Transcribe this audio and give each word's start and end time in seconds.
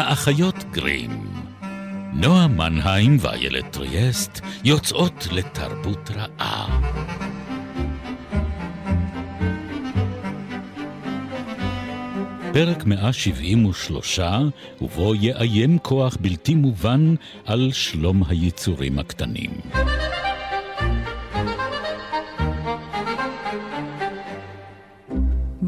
האחיות 0.00 0.64
גרים. 0.70 1.10
נועה 2.12 2.48
מנהיים 2.48 3.16
ואיילת 3.20 3.72
טריאסט 3.72 4.40
יוצאות 4.64 5.28
לתרבות 5.32 6.10
רעה. 6.10 6.80
פרק 12.52 12.84
173, 12.86 14.20
ובו 14.80 15.14
יאיים 15.14 15.78
כוח 15.78 16.16
בלתי 16.20 16.54
מובן 16.54 17.14
על 17.46 17.70
שלום 17.72 18.22
היצורים 18.28 18.98
הקטנים. 18.98 19.50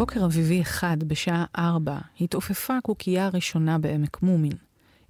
בוקר 0.02 0.24
אביבי 0.24 0.62
אחד, 0.62 1.02
בשעה 1.06 1.44
ארבע, 1.58 1.98
התעופפה 2.20 2.76
הקוקייה 2.76 3.26
הראשונה 3.26 3.78
בעמק 3.78 4.22
מומין. 4.22 4.52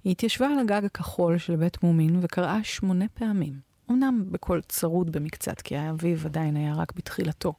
היא 0.03 0.11
התיישבה 0.11 0.47
על 0.47 0.59
הגג 0.59 0.85
הכחול 0.85 1.37
של 1.37 1.55
בית 1.55 1.83
מומין 1.83 2.19
וקראה 2.21 2.63
שמונה 2.63 3.05
פעמים. 3.13 3.53
אמנם 3.91 4.23
בקול 4.31 4.61
צרוד 4.61 5.11
במקצת, 5.11 5.61
כי 5.61 5.75
האביב 5.77 6.25
עדיין 6.25 6.55
היה 6.55 6.73
רק 6.73 6.93
בתחילתו. 6.95 7.53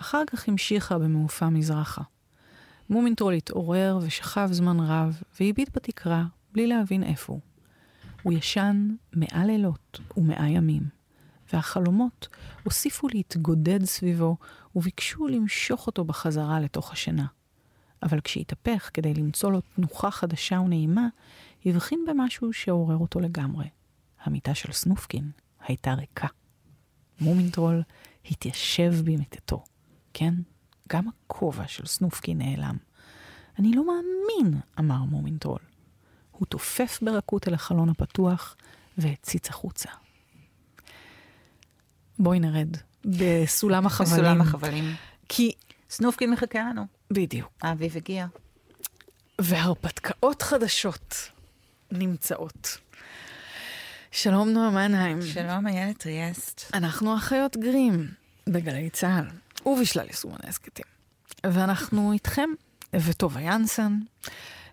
אחר 0.00 0.22
כך 0.26 0.48
המשיכה 0.48 0.98
במעופה 0.98 1.50
מזרחה. 1.50 2.02
מומינטרול 2.90 3.34
התעורר 3.34 3.98
ושכב 4.02 4.48
זמן 4.52 4.80
רב, 4.80 5.22
והביט 5.40 5.70
בתקרה, 5.76 6.24
בלי 6.52 6.66
להבין 6.66 7.02
איפה 7.02 7.32
הוא. 7.32 7.40
הוא 8.22 8.32
ישן 8.32 8.88
מאה 9.12 9.44
לילות 9.46 10.00
ומאה 10.16 10.48
ימים, 10.48 10.82
והחלומות 11.52 12.28
הוסיפו 12.64 13.08
להתגודד 13.08 13.84
סביבו, 13.84 14.36
וביקשו 14.76 15.26
למשוך 15.26 15.86
אותו 15.86 16.04
בחזרה 16.04 16.60
לתוך 16.60 16.92
השינה. 16.92 17.26
אבל 18.02 18.20
כשהתהפך 18.20 18.90
כדי 18.94 19.14
למצוא 19.14 19.50
לו 19.52 19.60
תנוחה 19.60 20.10
חדשה 20.10 20.60
ונעימה, 20.60 21.08
הבחין 21.66 22.04
במשהו 22.08 22.52
שעורר 22.52 22.96
אותו 22.96 23.20
לגמרי. 23.20 23.68
המיטה 24.22 24.54
של 24.54 24.72
סנופקין 24.72 25.30
הייתה 25.66 25.94
ריקה. 25.94 26.28
מומינטרול 27.20 27.82
התיישב 28.24 28.94
במיטתו. 29.04 29.64
כן, 30.14 30.34
גם 30.88 31.08
הכובע 31.08 31.66
של 31.66 31.86
סנופקין 31.86 32.38
נעלם. 32.38 32.76
אני 33.58 33.72
לא 33.72 33.86
מאמין, 33.86 34.60
אמר 34.78 35.04
מומינטרול. 35.04 35.58
הוא 36.30 36.46
טופף 36.46 36.98
ברכות 37.02 37.48
אל 37.48 37.54
החלון 37.54 37.88
הפתוח 37.88 38.56
והציץ 38.98 39.48
החוצה. 39.48 39.90
בואי 42.20 42.40
נרד 42.40 42.76
בסולם 43.04 43.86
החבלים. 43.86 44.12
בסולם 44.12 44.40
החבלים. 44.40 44.94
כי... 45.28 45.52
סנופקין 45.90 46.30
מחכה 46.30 46.58
לנו. 46.58 46.86
בדיוק. 47.10 47.50
האביב 47.62 47.96
הגיע. 47.96 48.26
והרפתקאות 49.40 50.42
חדשות 50.42 51.14
נמצאות. 51.92 52.78
שלום 54.10 54.48
נועה 54.48 54.70
מנהיים. 54.70 55.22
שלום, 55.22 55.66
איילת 55.66 55.98
טריאסט. 55.98 56.70
אנחנו 56.74 57.16
אחיות 57.16 57.56
גרים 57.56 58.08
בגלי 58.46 58.90
צה"ל 58.90 59.24
ובשלל 59.66 60.06
יישומוני 60.06 60.44
הסכתים. 60.48 60.84
ואנחנו 61.46 62.12
איתכם, 62.12 62.50
וטובה 62.94 63.40
ינסן, 63.40 63.98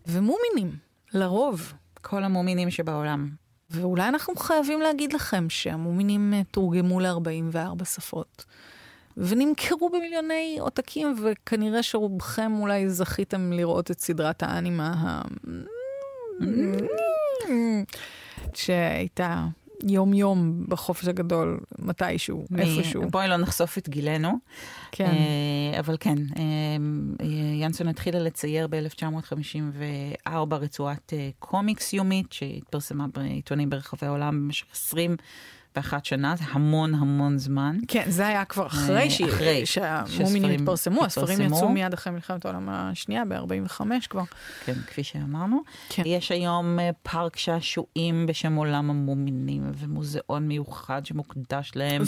ומומינים, 0.07 0.77
לרוב. 1.13 1.73
כל 2.01 2.23
המומינים 2.23 2.71
שבעולם. 2.71 3.29
ואולי 3.69 4.07
אנחנו 4.07 4.35
חייבים 4.35 4.81
להגיד 4.81 5.13
לכם 5.13 5.49
שהמומינים 5.49 6.33
אה, 6.33 6.41
תורגמו 6.51 6.99
ל-44 6.99 7.85
שפות. 7.85 8.45
ונמכרו 9.17 9.89
במיליוני 9.89 10.57
עותקים, 10.59 11.15
וכנראה 11.23 11.83
שרובכם 11.83 12.51
אולי 12.59 12.89
זכיתם 12.89 13.53
לראות 13.53 13.91
את 13.91 13.99
סדרת 13.99 14.43
האנימה 14.43 14.93
ה... 14.97 15.21
שהייתה 18.53 19.45
יום-יום 19.83 20.65
בחופש 20.67 21.07
הגדול, 21.07 21.59
מתישהו, 21.79 22.45
מ- 22.51 22.59
איפשהו. 22.59 23.09
בואי 23.09 23.27
לא 23.27 23.37
נחשוף 23.37 23.77
את 23.77 23.89
גילנו. 23.89 24.31
כן. 24.91 25.05
אה, 25.05 25.79
אבל 25.79 25.95
כן, 25.99 26.15
אה, 26.39 27.25
ינסון 27.61 27.87
התחילה 27.87 28.19
לצייר 28.19 28.67
ב-1954 28.67 30.29
רצועת 30.51 31.13
אה, 31.13 31.29
קומיקס 31.39 31.93
יומית, 31.93 32.31
שהתפרסמה 32.31 33.05
בעיתונים 33.13 33.69
ברחבי 33.69 34.05
העולם 34.07 34.35
במשך 34.39 34.65
21 35.77 36.05
שנה, 36.05 36.35
זה 36.35 36.43
המון 36.51 36.93
המון 36.93 37.37
זמן. 37.37 37.77
כן, 37.87 38.03
זה 38.07 38.27
היה 38.27 38.45
כבר 38.45 38.67
אחרי, 38.67 39.03
אה, 39.03 39.09
ש... 39.09 39.21
אחרי 39.21 39.65
שהמומינים 39.65 40.51
התפרסמו, 40.51 41.05
הספרים. 41.05 41.41
יצאו 41.41 41.69
מיד 41.69 41.93
אחרי 41.93 42.13
מלחמת 42.13 42.45
העולם 42.45 42.69
השנייה, 42.69 43.25
ב-45 43.25 43.81
כבר. 44.09 44.23
כן, 44.65 44.73
כפי 44.87 45.03
שאמרנו. 45.03 45.61
כן. 45.89 46.03
יש 46.05 46.31
היום 46.31 46.79
אה, 46.79 46.89
פארק 47.03 47.37
שעשועים 47.37 48.25
בשם 48.25 48.55
עולם 48.55 48.89
המומינים, 48.89 49.71
ומוזיאון 49.77 50.47
מיוחד 50.47 51.05
שמוקדש 51.05 51.71
להם. 51.75 52.01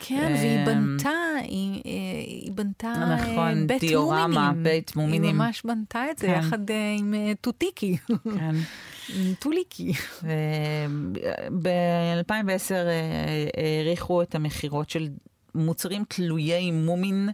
כן, 0.00 0.32
אה, 0.34 0.40
והיא 0.40 0.66
בנתה, 0.66 1.10
היא, 1.42 1.82
אה, 1.86 1.90
היא 2.26 2.52
בנתה 2.52 2.92
אה, 2.96 3.14
נכון, 3.16 3.66
בית 3.66 3.80
דיורמה, 3.80 4.26
מומינים. 4.26 4.62
בית 4.62 4.96
מומינים. 4.96 5.24
היא 5.24 5.32
ממש 5.32 5.62
בנתה 5.64 6.10
את 6.10 6.18
זה 6.18 6.26
כן. 6.26 6.38
יחד 6.38 6.70
אה, 6.70 6.94
עם 6.98 7.14
אה, 7.14 7.32
טוטיקי, 7.40 7.96
כן. 8.24 8.54
טוליקי. 9.38 9.92
ב-2010 11.62 12.74
העריכו 13.56 14.22
את 14.22 14.34
המכירות 14.34 14.90
של 14.90 15.08
מוצרים 15.54 16.04
תלויי 16.08 16.70
מומין 16.70 17.28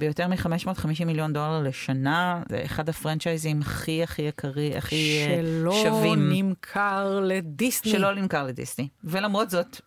ביותר 0.00 0.28
מ-550 0.28 1.04
מיליון 1.06 1.32
דולר 1.32 1.62
לשנה. 1.62 2.42
זה 2.48 2.62
אחד 2.64 2.88
הפרנצ'ייזים 2.88 3.60
הכי 3.60 4.02
הכי 4.02 4.22
יקרי, 4.22 4.76
הכי 4.76 5.18
אה, 5.26 5.42
שלא 5.42 5.82
שווים. 5.82 6.32
נמכר 6.32 7.20
לדיסני. 7.20 7.92
שלא 7.92 8.14
נמכר 8.14 8.46
לדיסני. 8.46 8.88
ולמרות 9.04 9.50
זאת, 9.50 9.80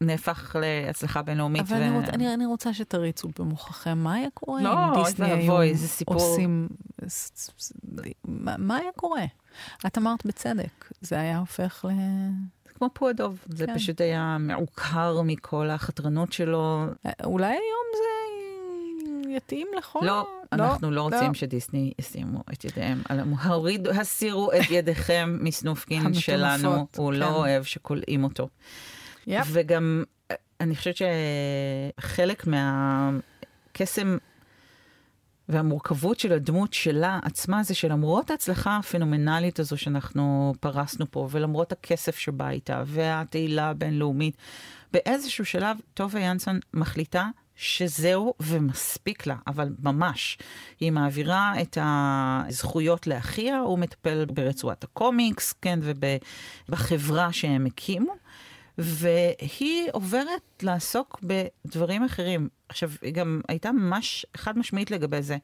נהפך 0.00 0.56
להצלחה 0.60 1.22
בינלאומית. 1.22 1.62
אבל 1.62 1.82
אני, 1.82 1.98
רוצ, 1.98 2.08
אני, 2.08 2.34
אני 2.34 2.46
רוצה 2.46 2.74
שתריצו 2.74 3.28
במוחכם, 3.38 3.98
מה 3.98 4.14
היה 4.14 4.28
קורה 4.34 4.62
לא, 4.62 4.72
אם 4.72 5.04
דיסני 5.04 5.32
היו 5.32 5.58
עושים... 6.06 6.68
מה, 8.24 8.54
מה 8.58 8.76
היה 8.76 8.90
קורה? 8.96 9.24
את 9.86 9.98
אמרת 9.98 10.26
בצדק, 10.26 10.90
זה 11.00 11.20
היה 11.20 11.38
הופך 11.38 11.84
ל... 11.88 11.92
זה 12.66 12.72
כמו 12.74 12.88
פועדוב, 12.92 13.38
זה 13.48 13.66
כן. 13.66 13.74
פשוט 13.74 14.00
היה 14.00 14.36
מעוקר 14.40 15.22
מכל 15.22 15.70
החתרנות 15.70 16.32
שלו. 16.32 16.84
אולי 17.24 17.46
היום 17.46 17.86
זה 17.94 18.04
יתאים 19.36 19.68
לכל... 19.78 20.00
לא, 20.02 20.28
אנחנו 20.52 20.90
לא 20.90 21.02
רוצים 21.02 21.34
שדיסני 21.34 21.92
ישימו 21.98 22.42
את 22.52 22.64
ידיהם. 22.64 23.02
על 23.08 23.20
המ- 23.20 23.34
הורידו, 23.34 23.90
הסירו 23.90 24.52
את 24.52 24.70
ידיכם 24.78 25.38
מסנופקין 25.40 26.14
שלנו, 26.14 26.86
הוא 26.96 27.12
כן. 27.12 27.18
לא 27.18 27.36
אוהב 27.36 27.62
שכולאים 27.62 28.24
אותו. 28.24 28.48
יפ. 29.26 29.46
וגם, 29.52 30.04
אה, 30.30 30.36
אני 30.60 30.76
חושבת 30.76 30.94
שחלק 31.98 32.46
מהקסם 32.46 34.16
והמורכבות 35.48 36.20
של 36.20 36.32
הדמות 36.32 36.72
שלה 36.72 37.18
עצמה 37.22 37.62
זה 37.62 37.74
שלמרות 37.74 38.30
ההצלחה 38.30 38.76
הפנומנלית 38.76 39.60
הזו 39.60 39.76
שאנחנו 39.76 40.54
פרסנו 40.60 41.10
פה, 41.10 41.28
ולמרות 41.30 41.72
הכסף 41.72 42.18
שבא 42.18 42.48
איתה, 42.48 42.82
והתהילה 42.86 43.70
הבינלאומית, 43.70 44.36
באיזשהו 44.92 45.44
שלב 45.44 45.76
טובה 45.94 46.20
ינסון 46.20 46.60
מחליטה 46.74 47.28
שזהו 47.56 48.34
ומספיק 48.40 49.26
לה, 49.26 49.36
אבל 49.46 49.68
ממש. 49.82 50.38
היא 50.80 50.92
מעבירה 50.92 51.52
את 51.62 51.78
הזכויות 51.80 53.06
לאחיה, 53.06 53.58
הוא 53.58 53.78
מטפל 53.78 54.24
ברצועת 54.24 54.84
הקומיקס, 54.84 55.52
כן, 55.52 55.78
ובחברה 56.68 57.32
שהם 57.32 57.66
הקימו. 57.66 58.12
והיא 58.78 59.88
עוברת 59.92 60.62
לעסוק 60.62 61.20
בדברים 61.22 62.04
אחרים. 62.04 62.48
עכשיו, 62.68 62.90
היא 63.02 63.12
גם 63.12 63.40
הייתה 63.48 63.72
ממש 63.72 64.26
חד 64.36 64.58
משמעית 64.58 64.90
לגבי 64.90 65.22
זה. 65.22 65.36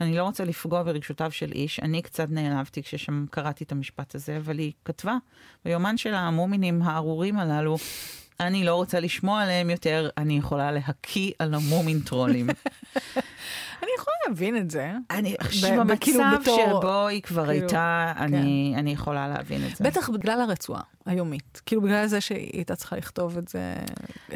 אני 0.00 0.16
לא 0.16 0.22
רוצה 0.22 0.44
לפגוע 0.44 0.82
ברגשותיו 0.82 1.30
של 1.30 1.52
איש, 1.52 1.80
אני 1.80 2.02
קצת 2.02 2.26
נעלבתי 2.30 2.82
כששם 2.82 3.24
קראתי 3.30 3.64
את 3.64 3.72
המשפט 3.72 4.14
הזה, 4.14 4.36
אבל 4.36 4.58
היא 4.58 4.72
כתבה 4.84 5.16
ביומן 5.64 5.96
של 5.96 6.14
המומינים 6.14 6.82
הארורים 6.82 7.38
הללו, 7.38 7.76
אני 8.40 8.64
לא 8.64 8.74
רוצה 8.74 9.00
לשמוע 9.00 9.42
עליהם 9.42 9.70
יותר, 9.70 10.08
אני 10.16 10.38
יכולה 10.38 10.72
להקיא 10.72 11.32
על 11.38 11.54
המומין 11.54 12.00
טרולים. 12.00 12.46
אני 13.82 13.90
יכולה 13.98 14.16
להבין 14.28 14.56
את 14.56 14.70
זה. 14.70 14.92
אני, 15.10 15.34
ב- 15.34 15.46
כאילו 16.00 16.18
במצב 16.18 16.40
בתור- 16.42 16.78
שבו 16.80 17.06
היא 17.06 17.22
כבר 17.22 17.46
כאילו, 17.46 17.60
הייתה, 17.62 18.12
אני, 18.16 18.74
אני 18.78 18.90
יכולה 18.92 19.28
להבין 19.28 19.66
את 19.70 19.76
זה. 19.76 19.84
בטח 19.84 20.10
בגלל 20.10 20.40
הרצועה 20.40 20.80
היומית. 21.06 21.62
כאילו 21.66 21.82
בגלל 21.82 22.06
זה 22.06 22.20
שהיא 22.20 22.50
הייתה 22.52 22.76
צריכה 22.76 22.96
לכתוב 22.96 23.38
את 23.38 23.48
זה 23.48 23.74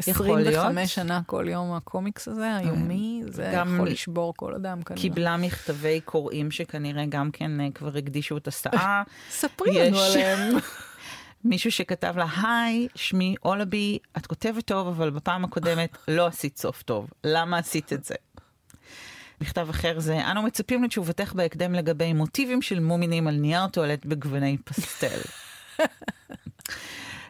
יכול 0.07 0.25
להיות. 0.39 0.47
25 0.55 0.95
שנה 0.95 1.21
כל 1.25 1.45
יום, 1.49 1.73
הקומיקס 1.73 2.27
הזה, 2.27 2.55
היומי, 2.55 3.21
זה 3.25 3.43
יכול 3.43 3.87
לשבור 3.89 4.33
כל 4.37 4.55
אדם 4.55 4.81
כנראה. 4.83 5.01
קיבלה 5.01 5.37
מכתבי 5.37 6.01
קוראים 6.05 6.51
שכנראה 6.51 7.05
גם 7.09 7.31
כן 7.31 7.61
אה, 7.61 7.67
כבר 7.75 7.97
הקדישו 7.97 8.37
את 8.37 8.47
הסאה. 8.47 9.03
ספרי 9.31 9.89
לנו 9.89 9.99
עליהם. 9.99 10.57
מישהו 11.43 11.71
שכתב 11.71 12.13
לה, 12.17 12.25
היי, 12.43 12.87
שמי 12.95 13.35
אולבי, 13.45 13.97
את 14.17 14.27
כותבת 14.27 14.65
טוב, 14.65 14.87
אבל 14.87 15.09
בפעם 15.09 15.43
הקודמת 15.43 15.97
לא 16.07 16.27
עשית 16.27 16.57
סוף 16.57 16.81
טוב. 16.83 17.09
למה 17.23 17.57
עשית 17.57 17.93
את 17.93 18.03
זה? 18.03 18.15
מכתב 19.41 19.67
אחר 19.69 19.99
זה, 19.99 20.31
אנו 20.31 20.43
מצפים 20.43 20.83
לתשובתך 20.83 21.33
בהקדם 21.33 21.73
לגבי 21.73 22.13
מוטיבים 22.13 22.61
של 22.61 22.79
מומינים 22.79 23.27
על 23.27 23.35
נייר 23.35 23.67
טואלט 23.67 24.05
בגווני 24.05 24.57
פסטל. 24.63 25.19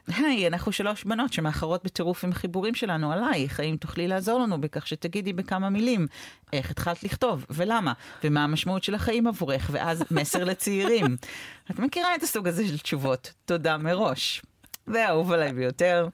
היי, 0.07 0.47
אנחנו 0.47 0.71
שלוש 0.71 1.03
בנות 1.03 1.33
שמאחרות 1.33 1.83
בטירוף 1.83 2.23
עם 2.23 2.31
החיבורים 2.31 2.75
שלנו 2.75 3.11
עלייך. 3.11 3.59
האם 3.59 3.77
תוכלי 3.77 4.07
לעזור 4.07 4.39
לנו 4.39 4.61
בכך 4.61 4.87
שתגידי 4.87 5.33
בכמה 5.33 5.69
מילים 5.69 6.07
איך 6.53 6.71
התחלת 6.71 7.03
לכתוב, 7.03 7.45
ולמה, 7.49 7.93
ומה 8.23 8.43
המשמעות 8.43 8.83
של 8.83 8.95
החיים 8.95 9.27
עבורך, 9.27 9.69
ואז 9.73 10.03
מסר 10.11 10.43
לצעירים. 10.43 11.17
את 11.71 11.79
מכירה 11.79 12.15
את 12.15 12.23
הסוג 12.23 12.47
הזה 12.47 12.67
של 12.67 12.77
תשובות. 12.77 13.33
תודה 13.45 13.77
מראש. 13.77 14.41
והאהוב 14.87 15.31
עליי 15.31 15.53
ביותר. 15.53 16.07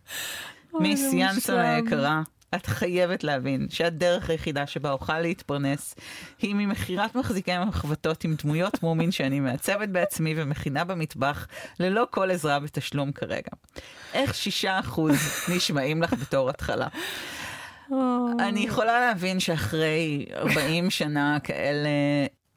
מיס 0.80 1.14
יאנסון 1.14 1.60
היקרה, 1.60 2.22
את 2.56 2.66
חייבת 2.66 3.24
להבין 3.24 3.68
שהדרך 3.70 4.30
היחידה 4.30 4.68
שבה 4.68 4.92
אוכל 4.92 5.20
להתפרנס 5.20 5.96
היא 6.40 6.56
ממכירת 6.56 7.16
מחזיקי 7.16 7.58
מחבטות 7.68 8.24
עם 8.24 8.36
דמויות 8.44 8.84
מומין 8.84 9.12
שאני 9.12 9.40
מעצבת 9.40 9.90
בעצמי 9.90 10.34
ומכינה 10.38 10.84
במטבח 10.84 11.48
ללא 11.80 12.08
כל 12.12 12.32
עזרה 12.32 12.60
בתשלום 12.60 13.12
כרגע. 13.12 13.52
איך 14.14 14.36
שישה 14.36 14.80
אחוז 14.80 15.16
נשמעים 15.56 16.02
לך 16.02 16.14
בתור 16.14 16.50
התחלה? 16.50 16.88
אני 18.40 18.60
יכולה 18.60 19.00
להבין 19.00 19.40
שאחרי 19.40 20.26
40 20.34 20.90
שנה 20.90 21.38
כאלה 21.44 21.90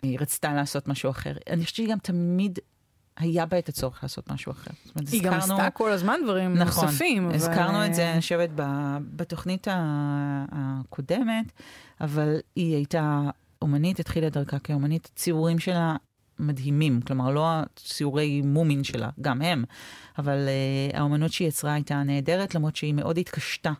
היא 0.03 0.19
רצתה 0.21 0.55
לעשות 0.55 0.89
משהו 0.89 1.11
אחר. 1.11 1.33
אני 1.51 1.65
חושבת 1.65 1.77
שהיא 1.77 1.89
גם 1.89 1.99
תמיד 1.99 2.59
היה 3.17 3.47
בה 3.47 3.59
את 3.59 3.69
הצורך 3.69 4.03
לעשות 4.03 4.33
משהו 4.33 4.53
אחר. 4.53 4.71
אומרת, 4.97 5.13
היא 5.13 5.21
הזכרנו, 5.21 5.37
גם 5.37 5.39
עשתה 5.39 5.71
כל 5.71 5.93
הזמן 5.93 6.21
דברים 6.25 6.55
נכון, 6.55 6.85
נוספים. 6.85 7.31
הזכרנו 7.31 7.79
אבל... 7.79 7.87
את 7.87 7.95
זה, 7.95 8.13
אני 8.13 8.21
חושבת, 8.21 8.51
בתוכנית 9.17 9.67
הקודמת, 10.53 11.53
אבל 12.01 12.37
היא 12.57 12.75
הייתה 12.75 13.31
אומנית, 13.63 14.01
התחילה 14.01 14.29
דרכה 14.29 14.59
כאומנית, 14.59 15.11
ציורים 15.15 15.59
שלה 15.59 15.97
מדהימים, 16.39 17.01
כלומר, 17.01 17.31
לא 17.31 17.47
הציורי 17.49 18.43
מומין 18.43 18.85
שלה, 18.85 19.11
גם 19.21 19.43
הם, 19.43 19.65
אבל 20.19 20.49
uh, 20.93 20.97
האומנות 20.97 21.33
שהיא 21.33 21.49
יצרה 21.49 21.73
הייתה 21.73 22.03
נהדרת, 22.03 22.55
למרות 22.55 22.77
שהיא 22.77 22.95
מאוד 22.95 23.19
התקשתה 23.19 23.73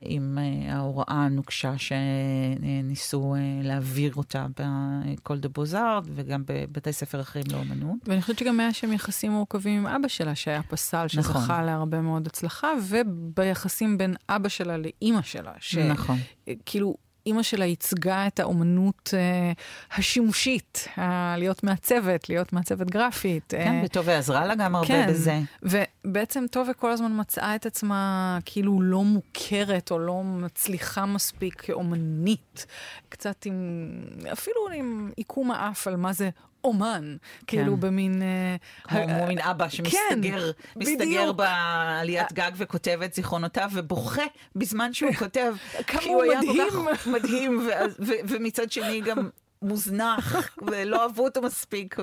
עם 0.00 0.38
uh, 0.38 0.72
ההוראה 0.72 1.04
הנוקשה 1.08 1.74
שניסו 1.78 3.34
uh, 3.34 3.66
להעביר 3.66 4.14
אותה 4.14 4.46
בקול 4.56 5.38
דה 5.38 5.48
בוזארד 5.48 6.06
וגם 6.14 6.42
בבתי 6.46 6.92
ספר 6.92 7.20
אחרים 7.20 7.44
לאומנות. 7.52 7.96
ואני 8.06 8.22
חושבת 8.22 8.38
שגם 8.38 8.60
היה 8.60 8.72
שם 8.72 8.92
יחסים 8.92 9.32
מורכבים 9.32 9.78
עם 9.78 9.86
אבא 9.86 10.08
שלה, 10.08 10.34
שהיה 10.34 10.62
פסל, 10.62 11.08
שזכה 11.08 11.38
נכון. 11.38 11.64
להרבה 11.64 12.00
מאוד 12.00 12.26
הצלחה, 12.26 12.68
וביחסים 12.88 13.98
בין 13.98 14.14
אבא 14.28 14.48
שלה 14.48 14.76
לאימא 14.76 15.22
שלה. 15.22 15.52
ש... 15.58 15.76
נכון. 15.76 16.18
כאילו, 16.66 16.94
אימא 17.28 17.42
שלה 17.42 17.64
ייצגה 17.64 18.26
את 18.26 18.40
האומנות 18.40 19.10
אה, 19.14 19.52
השימושית, 19.96 20.88
ה- 20.96 21.36
להיות 21.36 21.64
מעצבת, 21.64 22.28
להיות 22.28 22.52
מעצבת 22.52 22.90
גרפית. 22.90 23.44
כן, 23.48 23.72
אה, 23.74 23.80
וטובה 23.84 24.18
עזרה 24.18 24.46
לה 24.46 24.54
גם 24.54 24.74
הרבה 24.74 24.88
כן, 24.88 25.06
בזה. 25.10 25.40
ובעצם 25.62 26.44
טובה 26.50 26.72
כל 26.72 26.90
הזמן 26.90 27.12
מצאה 27.20 27.54
את 27.54 27.66
עצמה 27.66 28.38
כאילו 28.44 28.82
לא 28.82 29.04
מוכרת 29.04 29.90
או 29.90 29.98
לא 29.98 30.22
מצליחה 30.24 31.06
מספיק 31.06 31.60
כאומנית. 31.60 32.66
קצת 33.08 33.46
עם, 33.46 33.54
אפילו 34.32 34.56
עם 34.74 35.10
עיקום 35.16 35.50
האף 35.50 35.86
על 35.86 35.96
מה 35.96 36.12
זה 36.12 36.30
אומן, 36.64 37.16
כאילו 37.46 37.74
כן. 37.74 37.80
במין... 37.80 38.22
אה, 38.22 38.56
כמו 38.88 39.26
מין 39.26 39.38
אבא 39.38 39.68
שמסתגר 39.68 40.52
כן, 40.52 40.80
מסתגר 40.80 41.32
בעליית 41.32 42.32
גג 42.32 42.50
וכותב 42.56 43.00
את 43.04 43.14
זיכרונותיו 43.14 43.70
ובוכה 43.74 44.22
בזמן 44.56 44.92
שהוא 44.92 45.12
כותב. 45.22 45.54
כמה 45.86 46.00
הוא 46.04 46.24
מדהים. 46.24 46.40
כי 46.40 46.46
הוא 46.46 46.62
היה 46.62 46.70
כל 46.70 46.94
כך 46.94 47.06
מדהים, 47.06 47.68
ומצד 48.28 48.72
שני 48.72 49.00
גם 49.00 49.28
מוזנח, 49.62 50.36
ולא 50.66 51.02
אהבו 51.02 51.24
אותו 51.24 51.42
מספיק. 51.42 51.96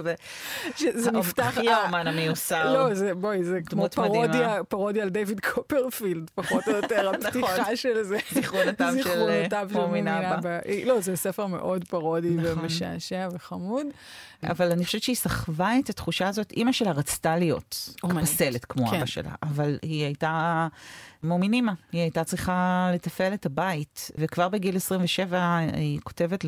זה 0.94 1.12
נפתח... 1.12 1.58
היא 1.58 1.70
האומן 1.70 2.08
המיוסר. 2.08 2.74
לא, 2.74 2.94
זה, 2.94 3.16
בואי, 3.16 3.44
זה 3.44 3.60
כמו 3.66 3.90
פרודיה, 3.90 4.64
פרודיה 4.64 5.04
על 5.04 5.10
דיוויד 5.10 5.40
קופרפילד, 5.40 6.32
פחות 6.36 6.68
או 6.68 6.74
יותר, 6.74 7.12
נכון. 7.12 7.26
הפתיחה 7.26 7.76
של 7.76 8.04
זה. 8.04 8.18
זיכרונותיו 8.32 8.94
של 9.04 9.78
מומין 9.80 10.08
אבא. 10.08 10.60
לא, 10.86 11.02
זה 11.02 11.16
ספר 11.16 11.46
מאוד 11.46 11.84
פרודי 11.88 12.30
נכון. 12.30 12.60
ומשעשע 12.60 13.28
וחמוד. 13.34 13.86
אבל 14.44 14.72
אני 14.72 14.86
חושבת 14.86 15.04
שהיא 15.04 15.16
סחבה 15.16 15.72
את 15.80 15.90
התחושה 15.90 16.28
הזאת, 16.28 16.52
אימא 16.52 16.72
שלה 16.72 16.92
רצתה 16.92 17.38
להיות 17.38 17.96
פסלת 18.22 18.66
כמו 18.66 18.88
כן. 18.88 18.96
אבא 18.96 19.06
שלה, 19.06 19.32
אבל 19.44 19.78
היא 19.82 20.04
הייתה 20.04 20.68
מומינימה, 21.24 21.74
היא 21.92 22.02
הייתה 22.02 22.24
צריכה 22.24 22.90
לתפעל 22.94 23.34
את 23.34 23.46
הבית, 23.46 24.12
וכבר 24.18 24.50
בגיל 24.50 24.76
27 24.76 25.58
היא 25.74 26.00
כותבת 26.04 26.44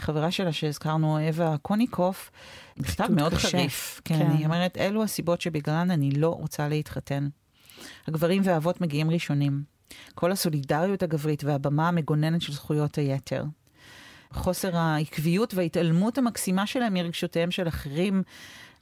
לחברה 0.00 0.30
שלה 0.30 0.52
שהזכרנו, 0.52 1.18
אווה 1.28 1.56
קוניקוף, 1.62 2.30
מכתב 2.76 3.06
מאוד 3.10 3.34
קשה. 3.34 3.48
חריף. 3.48 4.00
כן, 4.04 4.18
כן. 4.18 4.30
היא 4.30 4.46
אומרת, 4.46 4.78
אלו 4.78 5.02
הסיבות 5.02 5.40
שבגללן 5.40 5.90
אני 5.90 6.10
לא 6.10 6.28
רוצה 6.28 6.68
להתחתן. 6.68 7.28
הגברים 8.06 8.42
והאבות 8.44 8.80
מגיעים 8.80 9.10
ראשונים. 9.10 9.62
כל 10.14 10.32
הסולידריות 10.32 11.02
הגברית 11.02 11.44
והבמה 11.44 11.88
המגוננת 11.88 12.42
של 12.42 12.52
זכויות 12.52 12.98
היתר. 12.98 13.44
חוסר 14.32 14.76
העקביות 14.76 15.54
וההתעלמות 15.54 16.18
המקסימה 16.18 16.66
שלהם 16.66 16.94
מרגשותיהם 16.94 17.50
של 17.50 17.68
אחרים. 17.68 18.22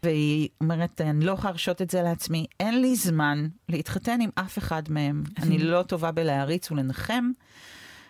והיא 0.03 0.49
אומרת, 0.61 1.01
אני 1.01 1.25
לא 1.25 1.33
יכולה 1.33 1.51
להרשות 1.51 1.83
את 1.83 1.91
זה 1.91 2.03
לעצמי, 2.03 2.47
אין 2.61 2.81
לי 2.81 2.97
זמן 2.97 3.49
להתחתן 3.69 4.21
עם 4.21 4.31
אף 4.35 4.59
אחד 4.59 4.83
מהם. 4.89 5.23
אני 5.43 5.59
לא 5.59 5.83
טובה 5.83 6.13
בלהריץ 6.13 6.71
ולנחם. 6.71 7.31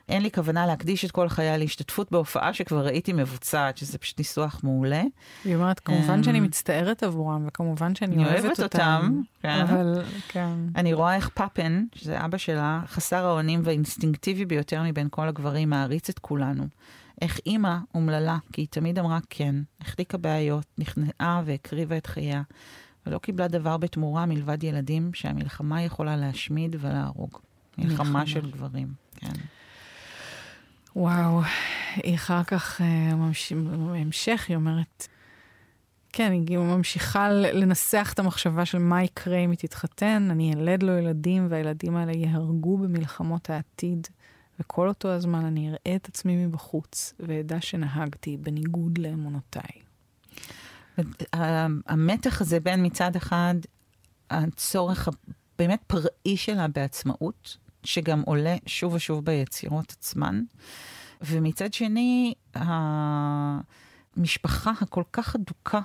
אין 0.08 0.22
לי 0.22 0.30
כוונה 0.30 0.66
להקדיש 0.66 1.04
את 1.04 1.10
כל 1.10 1.28
חיי 1.28 1.58
להשתתפות 1.58 2.12
בהופעה 2.12 2.52
שכבר 2.52 2.86
ראיתי 2.86 3.12
מבוצעת, 3.12 3.76
שזה 3.76 3.98
פשוט 3.98 4.18
ניסוח 4.18 4.60
מעולה. 4.62 5.02
היא 5.44 5.56
אומרת, 5.56 5.80
כמובן 5.80 6.22
שאני 6.22 6.38
אמ, 6.38 6.44
מצטערת 6.44 7.02
עבורם, 7.02 7.44
וכמובן 7.48 7.94
שאני 7.94 8.24
אוהבת 8.24 8.60
אותם. 8.60 9.22
כן. 9.42 9.60
אבל, 9.60 10.02
כן. 10.28 10.48
אני 10.76 10.92
רואה 10.92 11.16
איך 11.16 11.28
פאפן, 11.28 11.84
שזה 11.94 12.24
אבא 12.24 12.38
שלה, 12.38 12.80
חסר 12.86 13.26
האונים 13.26 13.60
והאינסטינקטיבי 13.64 14.44
ביותר 14.44 14.82
מבין 14.82 15.08
כל 15.10 15.28
הגברים, 15.28 15.70
מעריץ 15.70 16.08
את 16.08 16.18
כולנו. 16.18 16.64
איך 17.22 17.40
אימא 17.46 17.76
אומללה, 17.94 18.38
כי 18.52 18.60
היא 18.60 18.68
תמיד 18.70 18.98
אמרה 18.98 19.18
כן, 19.30 19.54
החליקה 19.80 20.18
בעיות, 20.18 20.66
נכנעה 20.78 21.42
והקריבה 21.44 21.96
את 21.96 22.06
חייה, 22.06 22.42
ולא 23.06 23.18
קיבלה 23.18 23.48
דבר 23.48 23.76
בתמורה 23.76 24.26
מלבד 24.26 24.64
ילדים 24.64 25.14
שהמלחמה 25.14 25.82
יכולה 25.82 26.16
להשמיד 26.16 26.76
ולהרוג. 26.80 27.38
מלחמה 27.78 28.26
של 28.26 28.50
גברים, 28.50 28.88
כן. 29.16 29.32
וואו, 30.98 31.40
היא 31.96 32.14
אחר 32.14 32.44
כך, 32.44 32.80
אה, 32.80 33.12
בהמשך, 33.90 34.44
היא 34.48 34.56
אומרת, 34.56 35.08
כן, 36.12 36.32
היא 36.32 36.58
ממשיכה 36.58 37.30
לנסח 37.32 38.10
את 38.14 38.18
המחשבה 38.18 38.64
של 38.64 38.78
מה 38.78 39.04
יקרה 39.04 39.38
אם 39.38 39.50
היא 39.50 39.58
תתחתן, 39.58 40.28
אני 40.30 40.54
אלד 40.54 40.82
לו 40.82 40.98
ילדים 40.98 41.46
והילדים 41.50 41.96
האלה 41.96 42.12
יהרגו 42.12 42.78
במלחמות 42.78 43.50
העתיד. 43.50 44.06
וכל 44.60 44.88
אותו 44.88 45.08
הזמן 45.08 45.44
אני 45.44 45.68
אראה 45.68 45.96
את 45.96 46.08
עצמי 46.08 46.46
מבחוץ, 46.46 47.14
ואדע 47.20 47.60
שנהגתי 47.60 48.36
בניגוד 48.36 48.98
לאמונותיי. 48.98 49.70
המתח 51.86 52.40
הזה 52.40 52.60
בין 52.60 52.86
מצד 52.86 53.16
אחד 53.16 53.54
הצורך 54.30 55.08
הבאמת 55.08 55.80
פראי 55.86 56.36
שלה 56.36 56.68
בעצמאות, 56.68 57.56
שגם 57.88 58.22
עולה 58.26 58.56
שוב 58.66 58.94
ושוב 58.94 59.24
ביצירות 59.24 59.94
עצמן, 59.98 60.42
ומצד 61.20 61.74
שני, 61.74 62.34
המשפחה 62.54 64.72
הכל 64.80 65.02
כך 65.12 65.36
אדוקה 65.36 65.80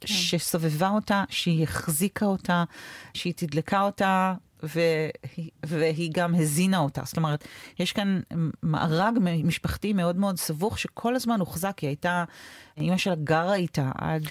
כן. 0.00 0.06
שסובבה 0.06 0.88
אותה, 0.88 1.24
שהיא 1.28 1.62
החזיקה 1.62 2.26
אותה, 2.26 2.64
שהיא 3.14 3.32
תדלקה 3.36 3.82
אותה, 3.82 4.34
והיא, 4.62 5.50
והיא 5.66 6.10
גם 6.14 6.34
הזינה 6.34 6.78
אותה. 6.78 7.02
זאת 7.04 7.16
אומרת, 7.16 7.44
יש 7.78 7.92
כאן 7.92 8.20
מארג 8.62 9.14
משפחתי 9.44 9.92
מאוד 9.92 10.16
מאוד 10.16 10.38
סבוך, 10.38 10.78
שכל 10.78 11.16
הזמן 11.16 11.40
הוחזק, 11.40 11.78
היא 11.78 11.88
הייתה, 11.88 12.24
אימא 12.76 12.96
שלה 12.96 13.14
גרה 13.14 13.54
איתה 13.54 13.90
עד... 13.94 14.22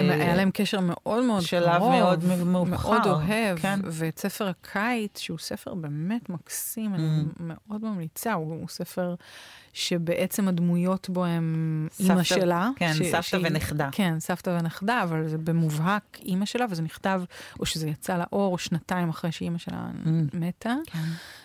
הם, 0.00 0.10
היה 0.10 0.36
להם 0.36 0.50
קשר 0.54 0.80
מאוד 0.80 1.24
מאוד 1.24 1.42
שלב 1.42 1.78
קרוב. 1.78 1.92
מאוד 1.92 2.24
מאוחר. 2.24 2.90
מאוד 2.90 3.06
אוהב. 3.06 3.58
כן. 3.58 3.80
ואת 3.84 4.18
ספר 4.18 4.48
הקיץ, 4.48 5.18
שהוא 5.18 5.38
ספר 5.38 5.74
באמת 5.74 6.30
מקסים, 6.30 6.94
mm. 6.94 6.98
אני 6.98 7.22
מאוד 7.40 7.84
ממליצה, 7.84 8.32
הוא, 8.32 8.54
הוא 8.54 8.68
ספר... 8.68 9.14
שבעצם 9.72 10.48
הדמויות 10.48 11.10
בו 11.10 11.24
הם 11.24 11.88
סבתא, 11.92 12.12
אימא 12.12 12.22
שלה. 12.22 12.70
כן, 12.76 12.92
ש, 12.94 13.02
סבתא 13.02 13.22
שהיא, 13.22 13.46
ונכדה. 13.46 13.88
כן, 13.92 14.20
סבתא 14.20 14.50
ונכדה, 14.50 15.02
אבל 15.02 15.28
זה 15.28 15.38
במובהק 15.38 16.18
אימא 16.22 16.44
שלה, 16.46 16.66
וזה 16.70 16.82
נכתב, 16.82 17.22
או 17.60 17.66
שזה 17.66 17.88
יצא 17.88 18.16
לאור 18.16 18.58
שנתיים 18.58 19.08
אחרי 19.08 19.32
שאימא 19.32 19.58
שלה 19.58 19.88
mm. 20.04 20.08
מתה. 20.32 20.74
כן. 20.86 20.98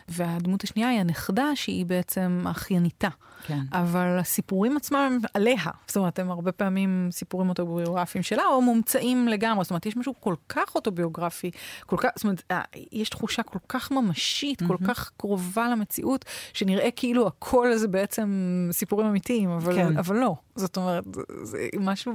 והדמות 0.07 0.63
השנייה 0.63 0.89
היא 0.89 0.99
הנכדה, 0.99 1.55
שהיא 1.55 1.85
בעצם 1.85 2.43
אחייניתה. 2.51 3.09
כן. 3.47 3.59
אבל 3.71 4.17
הסיפורים 4.19 4.77
עצמם 4.77 5.17
עליה. 5.33 5.63
זאת 5.87 5.97
אומרת, 5.97 6.19
הם 6.19 6.31
הרבה 6.31 6.51
פעמים 6.51 7.09
סיפורים 7.11 7.49
אוטוביוגרפיים 7.49 8.23
שלה, 8.23 8.45
או 8.45 8.61
מומצאים 8.61 9.27
לגמרי. 9.27 9.63
זאת 9.63 9.71
אומרת, 9.71 9.85
יש 9.85 9.97
משהו 9.97 10.13
כל 10.19 10.35
כך 10.49 10.75
אוטוביוגרפי, 10.75 11.51
כל 11.85 11.97
כך, 11.99 12.09
זאת 12.15 12.23
אומרת, 12.23 12.43
אה, 12.51 12.61
יש 12.91 13.09
תחושה 13.09 13.43
כל 13.43 13.59
כך 13.69 13.91
ממשית, 13.91 14.61
mm-hmm. 14.61 14.67
כל 14.67 14.77
כך 14.87 15.11
קרובה 15.17 15.69
למציאות, 15.69 16.25
שנראה 16.53 16.89
כאילו 16.95 17.27
הכל 17.27 17.75
זה 17.75 17.87
בעצם 17.87 18.67
סיפורים 18.71 19.07
אמיתיים, 19.07 19.49
אבל, 19.49 19.75
כן. 19.75 19.97
אבל 19.97 20.15
לא. 20.15 20.35
זאת 20.55 20.77
אומרת, 20.77 21.03
זה 21.43 21.67
משהו 21.79 22.13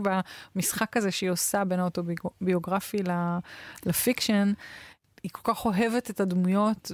במשחק 0.55 0.97
הזה 0.97 1.11
שהיא 1.11 1.31
עושה 1.31 1.65
בין 1.65 1.81
האוטוביוגרפי 1.81 2.99
לפיקשן. 3.87 4.53
היא 5.23 5.31
כל 5.33 5.55
כך 5.55 5.65
אוהבת 5.65 6.11
את 6.11 6.21
הדמויות 6.21 6.93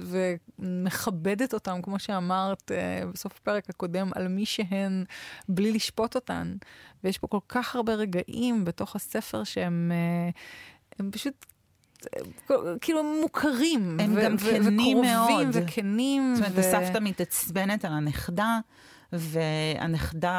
ומכבדת 0.59 1.53
אותן, 1.53 1.81
כמו 1.81 1.99
שאמרת 1.99 2.71
uh, 2.71 3.05
בסוף 3.05 3.37
הפרק 3.41 3.69
הקודם, 3.69 4.11
על 4.15 4.27
מי 4.27 4.45
שהן, 4.45 5.03
בלי 5.49 5.71
לשפוט 5.71 6.15
אותן. 6.15 6.55
ויש 7.03 7.17
פה 7.17 7.27
כל 7.27 7.39
כך 7.49 7.75
הרבה 7.75 7.93
רגעים 7.93 8.65
בתוך 8.65 8.95
הספר 8.95 9.43
שהם 9.43 9.91
הם 10.99 11.11
פשוט 11.11 11.45
כאילו 12.81 13.03
מוכרים. 13.21 13.99
הם 13.99 14.13
ו- 14.15 14.21
גם 14.23 14.37
כנים 14.37 15.01
מאוד. 15.01 15.27
וקרובים 15.29 15.49
וכנים. 15.53 16.35
זאת 16.35 16.45
אומרת, 16.45 16.57
ו... 16.57 16.59
הסבתא 16.59 16.97
מתעצבנת 17.01 17.85
על 17.85 17.91
הנכדה. 17.91 18.59
והנכדה 19.13 20.31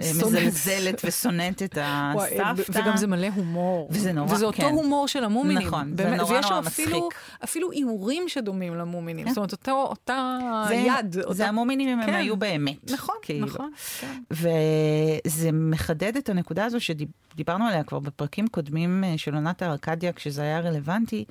אה, 0.00 0.10
מזלזלת 0.10 1.02
ושונאת 1.04 1.62
את 1.62 1.78
הסבתא. 1.82 2.78
וגם 2.78 2.96
זה 2.96 3.06
מלא 3.06 3.28
הומור. 3.34 3.88
וזה 3.90 4.12
נורא, 4.12 4.28
כן. 4.28 4.34
וזה 4.34 4.46
אותו 4.46 4.66
הומור 4.66 5.08
של 5.08 5.24
המומינים. 5.24 5.66
נכון, 5.66 5.94
זה 5.96 6.16
נורא 6.16 6.40
נורא 6.40 6.60
מצחיק. 6.60 6.86
אפילו, 6.86 7.08
אפילו 7.44 7.72
איורים 7.72 8.24
שדומים 8.28 8.74
למומינים. 8.74 9.24
כן. 9.24 9.30
זאת 9.30 9.36
אומרת, 9.36 9.52
אותו, 9.52 9.86
אותה 9.90 10.38
זה, 10.68 10.74
יד. 10.74 11.12
זה 11.12 11.22
אותה... 11.22 11.46
המומינים 11.46 11.88
אם 11.88 12.06
כן. 12.06 12.08
הם 12.08 12.14
היו 12.14 12.36
באמת. 12.36 12.90
נכון, 12.90 13.14
כאילו. 13.22 13.46
נכון. 13.46 13.70
כן. 14.00 14.22
וזה 14.30 15.52
מחדד 15.52 16.16
את 16.16 16.28
הנקודה 16.28 16.64
הזו 16.64 16.78
שדיברנו 16.80 17.66
עליה 17.66 17.84
כבר 17.84 17.98
בפרקים 17.98 18.48
קודמים 18.48 19.04
אה, 19.04 19.18
של 19.18 19.34
עונת 19.34 19.62
הארקדיה, 19.62 20.12
כשזה 20.12 20.42
היה 20.42 20.60
רלוונטי, 20.60 21.24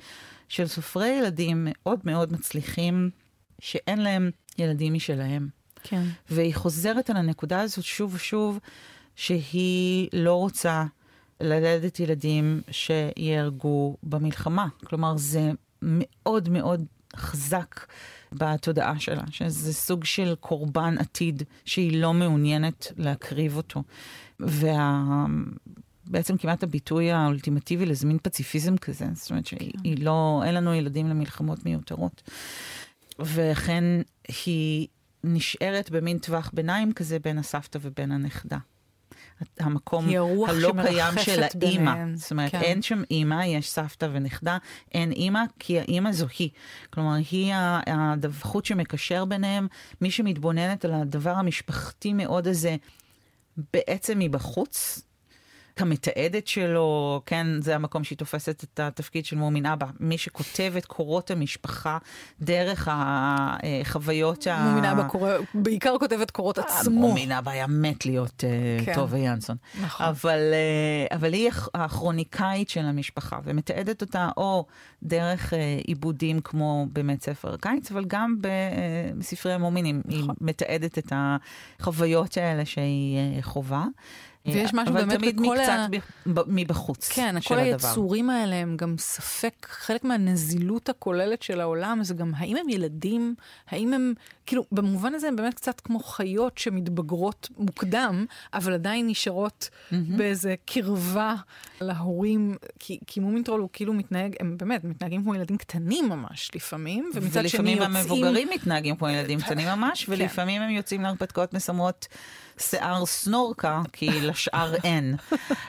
של 0.48 0.66
סופרי 0.66 1.08
ילדים 1.08 1.68
מאוד 1.70 2.00
מאוד 2.04 2.32
מצליחים, 2.32 3.10
שאין 3.60 3.98
להם 3.98 4.30
ילדים 4.58 4.94
משלהם. 4.94 5.57
כן. 5.82 6.02
והיא 6.30 6.54
חוזרת 6.54 7.10
על 7.10 7.16
הנקודה 7.16 7.60
הזאת 7.60 7.84
שוב 7.84 8.14
ושוב, 8.14 8.58
שהיא 9.16 10.08
לא 10.12 10.34
רוצה 10.34 10.84
ללדת 11.40 12.00
ילדים 12.00 12.60
שיהרגו 12.70 13.96
במלחמה. 14.02 14.66
כלומר, 14.84 15.16
זה 15.16 15.50
מאוד 15.82 16.48
מאוד 16.48 16.84
חזק 17.16 17.86
בתודעה 18.32 19.00
שלה, 19.00 19.22
שזה 19.30 19.74
סוג 19.74 20.04
של 20.04 20.34
קורבן 20.40 20.98
עתיד 20.98 21.42
שהיא 21.64 22.02
לא 22.02 22.14
מעוניינת 22.14 22.92
להקריב 22.96 23.56
אותו. 23.56 23.82
וה... 24.40 25.04
בעצם 26.10 26.36
כמעט 26.36 26.62
הביטוי 26.62 27.10
האולטימטיבי 27.10 27.86
לזמין 27.86 28.18
פציפיזם 28.22 28.76
כזה, 28.76 29.06
זאת 29.14 29.30
אומרת 29.30 29.46
שהיא 29.46 29.72
כן. 29.84 30.02
לא, 30.02 30.42
אין 30.44 30.54
לנו 30.54 30.74
ילדים 30.74 31.08
למלחמות 31.08 31.64
מיותרות. 31.64 32.22
וכן 33.18 33.84
היא 34.46 34.86
נשארת 35.24 35.90
במין 35.90 36.18
טווח 36.18 36.50
ביניים 36.54 36.92
כזה 36.92 37.18
בין 37.18 37.38
הסבתא 37.38 37.78
ובין 37.82 38.12
הנכדה. 38.12 38.58
המקום 39.58 40.08
הלא 40.48 40.72
קיים 40.82 41.14
של 41.18 41.42
האימא. 41.42 41.94
זאת 42.14 42.30
אומרת, 42.30 42.50
כן. 42.50 42.60
אין 42.60 42.82
שם 42.82 43.02
אימא, 43.10 43.44
יש 43.44 43.70
סבתא 43.70 44.08
ונכדה, 44.12 44.58
אין 44.94 45.12
אימא, 45.12 45.40
כי 45.58 45.80
האימא 45.80 46.12
זו 46.12 46.26
היא. 46.38 46.50
כלומר, 46.90 47.14
היא 47.30 47.54
החוט 47.54 48.64
שמקשר 48.64 49.24
ביניהם, 49.24 49.66
מי 50.00 50.10
שמתבוננת 50.10 50.84
על 50.84 50.94
הדבר 50.94 51.30
המשפחתי 51.30 52.12
מאוד 52.12 52.48
הזה, 52.48 52.76
בעצם 53.72 54.18
מבחוץ, 54.18 55.02
המתעדת 55.80 56.46
שלו, 56.46 57.22
כן, 57.26 57.46
זה 57.60 57.74
המקום 57.74 58.04
שהיא 58.04 58.18
תופסת 58.18 58.64
את 58.64 58.80
התפקיד 58.80 59.24
של 59.24 59.36
מומין 59.36 59.66
אבא. 59.66 59.86
מי 60.00 60.18
שכותב 60.18 60.72
את 60.78 60.86
קורות 60.86 61.30
המשפחה 61.30 61.98
דרך 62.40 62.88
החוויות 62.90 64.46
ה... 64.46 64.64
מומין 64.68 64.84
אבא 64.84 65.08
קורא, 65.08 65.32
בעיקר 65.54 65.98
כותב 65.98 66.20
את 66.20 66.30
קורות 66.30 66.58
עצמו. 66.58 67.00
מומין 67.00 67.32
אבא 67.32 67.50
היה 67.50 67.66
מת 67.66 68.06
להיות 68.06 68.44
אה, 68.44 68.84
כן. 68.84 68.94
טובה 68.94 69.18
ינסון. 69.18 69.56
נכון. 69.82 70.06
אבל, 70.06 70.38
אה, 70.52 71.16
אבל 71.16 71.32
היא 71.32 71.50
הכרוניקאית 71.74 72.68
של 72.68 72.84
המשפחה, 72.84 73.38
ומתעדת 73.44 74.00
אותה 74.00 74.28
או 74.36 74.66
דרך 75.02 75.54
אה, 75.54 75.78
עיבודים 75.86 76.40
כמו 76.40 76.86
באמת 76.92 77.22
ספר 77.22 77.56
קיץ, 77.56 77.90
אבל 77.90 78.04
גם 78.06 78.36
בספרי 79.18 79.52
המומינים. 79.52 80.02
נכון. 80.04 80.18
היא 80.18 80.28
מתעדת 80.40 80.98
את 80.98 81.12
החוויות 81.12 82.36
האלה 82.36 82.64
שהיא 82.64 83.42
חווה. 83.42 83.84
ויש 84.54 84.74
משהו 84.74 84.94
באמת 84.94 85.20
בכל 85.20 85.58
ה... 85.58 85.86
אבל 85.86 85.86
תמיד 85.86 86.00
מקצת 86.00 86.08
ה... 86.26 86.40
מבחוץ 86.46 87.08
כן, 87.08 87.34
כל. 87.44 87.58
היצורים 87.58 88.30
האלה 88.30 88.56
הם 88.56 88.76
גם 88.76 88.94
ספק, 88.98 89.66
חלק 89.70 90.04
מהנזילות 90.04 90.88
הכוללת 90.88 91.42
של 91.42 91.60
העולם, 91.60 91.98
זה 92.02 92.14
גם 92.14 92.32
האם 92.36 92.56
הם 92.56 92.68
ילדים, 92.68 93.34
האם 93.70 93.92
הם, 93.92 94.14
כאילו, 94.46 94.64
במובן 94.72 95.14
הזה 95.14 95.28
הם 95.28 95.36
באמת 95.36 95.54
קצת 95.54 95.80
כמו 95.80 95.98
חיות 95.98 96.58
שמתבגרות 96.58 97.48
מוקדם, 97.58 98.26
אבל 98.54 98.72
עדיין 98.72 99.06
נשארות 99.06 99.68
mm-hmm. 99.70 99.94
באיזה 100.16 100.54
קרבה 100.66 101.34
להורים, 101.80 102.56
כי, 102.78 102.98
כי 103.06 103.20
מומינטרול 103.20 103.60
הוא 103.60 103.68
כאילו 103.72 103.94
מתנהג, 103.94 104.36
הם 104.40 104.56
באמת 104.58 104.84
מתנהגים 104.84 105.22
כמו 105.22 105.34
ילדים 105.34 105.56
קטנים 105.56 106.08
ממש 106.08 106.50
לפעמים, 106.54 107.10
ומצד 107.14 107.48
שני 107.48 107.70
יוצאים... 107.70 107.78
ולפעמים 107.78 107.96
המבוגרים 107.96 108.48
מתנהגים 108.54 108.96
כמו 108.96 109.08
ילדים 109.08 109.40
קטנים 109.40 109.68
ממש, 109.68 110.04
כן. 110.04 110.12
ולפעמים 110.12 110.62
הם 110.62 110.70
יוצאים 110.70 111.02
להרפתקאות 111.02 111.54
מסמרות. 111.54 112.08
שיער 112.60 113.06
סנורקה, 113.06 113.82
כי 113.92 114.20
לשאר 114.20 114.74
אין. 114.84 115.14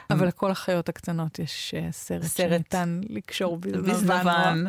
אבל 0.09 0.27
לכל 0.27 0.51
החיות 0.51 0.89
הקטנות 0.89 1.39
יש 1.39 1.73
אה, 1.77 1.91
סרט, 1.91 2.23
סרט 2.23 2.49
שניתן 2.49 3.01
לקשור 3.09 3.57
בזנבן. 3.57 4.65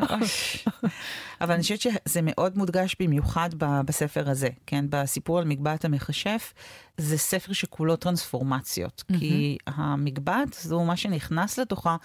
אבל 1.41 1.55
אני 1.55 1.63
חושבת 1.63 1.81
שזה 1.81 2.21
מאוד 2.23 2.59
מודגש 2.59 2.97
במיוחד 3.01 3.51
בספר 3.59 4.31
הזה, 4.31 4.49
כן? 4.67 4.85
בסיפור 4.89 5.39
על 5.39 5.45
מגבעת 5.45 5.85
המכשף, 5.85 6.53
זה 6.97 7.19
ספר 7.19 7.53
שכולו 7.53 7.97
טרנספורמציות, 7.97 9.05
כי 9.19 9.59
המגבעת 9.67 10.57
זו 10.61 10.85
מה 10.85 10.97
שנכנס 10.97 11.59
לתוכה, 11.59 11.97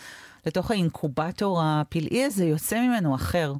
לתוך 0.45 0.71
האינקובטור 0.71 1.61
הפלאי 1.63 2.23
הזה, 2.23 2.45
יוצא 2.45 2.79
ממנו 2.79 3.15
אחר. 3.15 3.53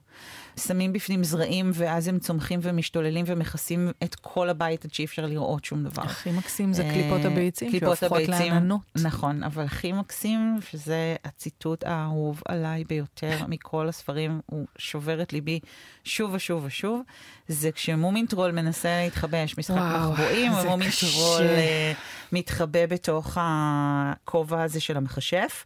שמים 0.60 0.94
בפנים 0.94 1.24
זרעים, 1.24 1.72
ואז 1.74 2.08
הם 2.08 2.20
צומחים 2.20 2.60
ומשתוללים 2.64 3.26
ומכסים 3.28 3.92
את 4.04 4.16
כל 4.16 4.50
הבית 4.50 4.86
עד 4.86 4.94
שאי 4.94 5.06
אפשר 5.06 5.26
לראות 5.26 5.66
שום 5.66 5.84
דבר. 5.84 6.04
הכי 6.04 6.32
מקסים 6.32 6.74
זה 6.74 6.84
קליפות 6.84 7.26
הביצים, 7.26 7.70
קליפות 7.72 7.98
שהופכות 7.98 8.28
לעננות. 8.28 8.82
נכון, 8.96 9.44
אבל 9.44 9.64
הכי 9.64 9.92
מקסים, 9.92 10.58
שזה 10.70 11.16
הציטוט 11.26 11.84
האהוב 11.84 12.42
עליי 12.46 12.84
ביותר 12.84 13.38
מכל 13.48 13.90
הספרים, 13.90 14.42
הוא 14.46 14.66
שובר 14.78 15.22
את 15.22 15.34
ליבי 15.34 15.60
שוב 16.04 16.34
ושוב 16.34 16.64
ושוב, 16.66 17.02
זה 17.48 17.72
כשמומין 17.72 18.26
טרול 18.26 18.52
מנסה 18.52 19.02
להתחבא, 19.04 19.38
יש 19.38 19.58
משחק 19.58 19.78
מחבואים, 19.78 20.52
ומומין 20.54 20.90
טרול 21.00 21.42
uh, 21.42 21.98
מתחבא 22.32 22.86
בתוך 22.86 23.38
הכובע 23.42 24.64
הזה 24.64 24.80
של 24.80 24.98
המכשף, 24.98 25.66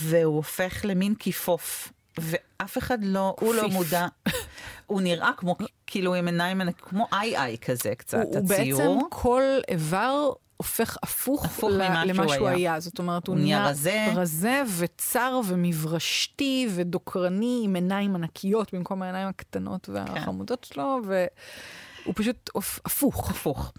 והוא 0.00 0.42
הופך 0.60 0.84
למין 0.84 1.14
כיפוף. 1.14 1.92
ואף 2.18 2.78
אחד 2.78 2.98
לא, 3.02 3.36
הוא 3.40 3.54
לא 3.54 3.68
מודע, 3.68 4.06
הוא 4.86 5.00
נראה 5.00 5.30
כמו, 5.36 5.56
כאילו 5.86 6.14
עם 6.14 6.26
עיניים, 6.26 6.60
כמו 6.72 7.06
איי-איי 7.12 7.58
כזה 7.58 7.94
קצת, 7.94 8.24
הוא, 8.24 8.38
הציור. 8.38 8.82
הוא 8.82 8.94
בעצם 8.94 9.06
כל 9.10 9.42
איבר 9.68 10.30
הופך 10.56 10.96
הפוך, 11.02 11.44
הפוך 11.44 11.70
למה 11.72 12.28
שהוא 12.28 12.48
היה. 12.48 12.56
היה. 12.56 12.80
זאת 12.80 12.98
אומרת, 12.98 13.26
הוא 13.26 13.36
נהיה 13.36 13.68
רזה. 13.68 14.06
רזה 14.14 14.62
וצר 14.78 15.40
ומברשתי 15.46 16.68
ודוקרני 16.74 17.60
עם 17.64 17.74
עיניים 17.74 18.14
ענקיות 18.14 18.74
במקום 18.74 19.02
העיניים 19.02 19.28
הקטנות 19.28 19.88
והחמודות 19.88 20.64
כן. 20.64 20.74
שלו, 20.74 21.00
והוא 21.04 22.14
פשוט 22.16 22.50
הפוך. 22.84 23.30
הפוך. 23.30 23.72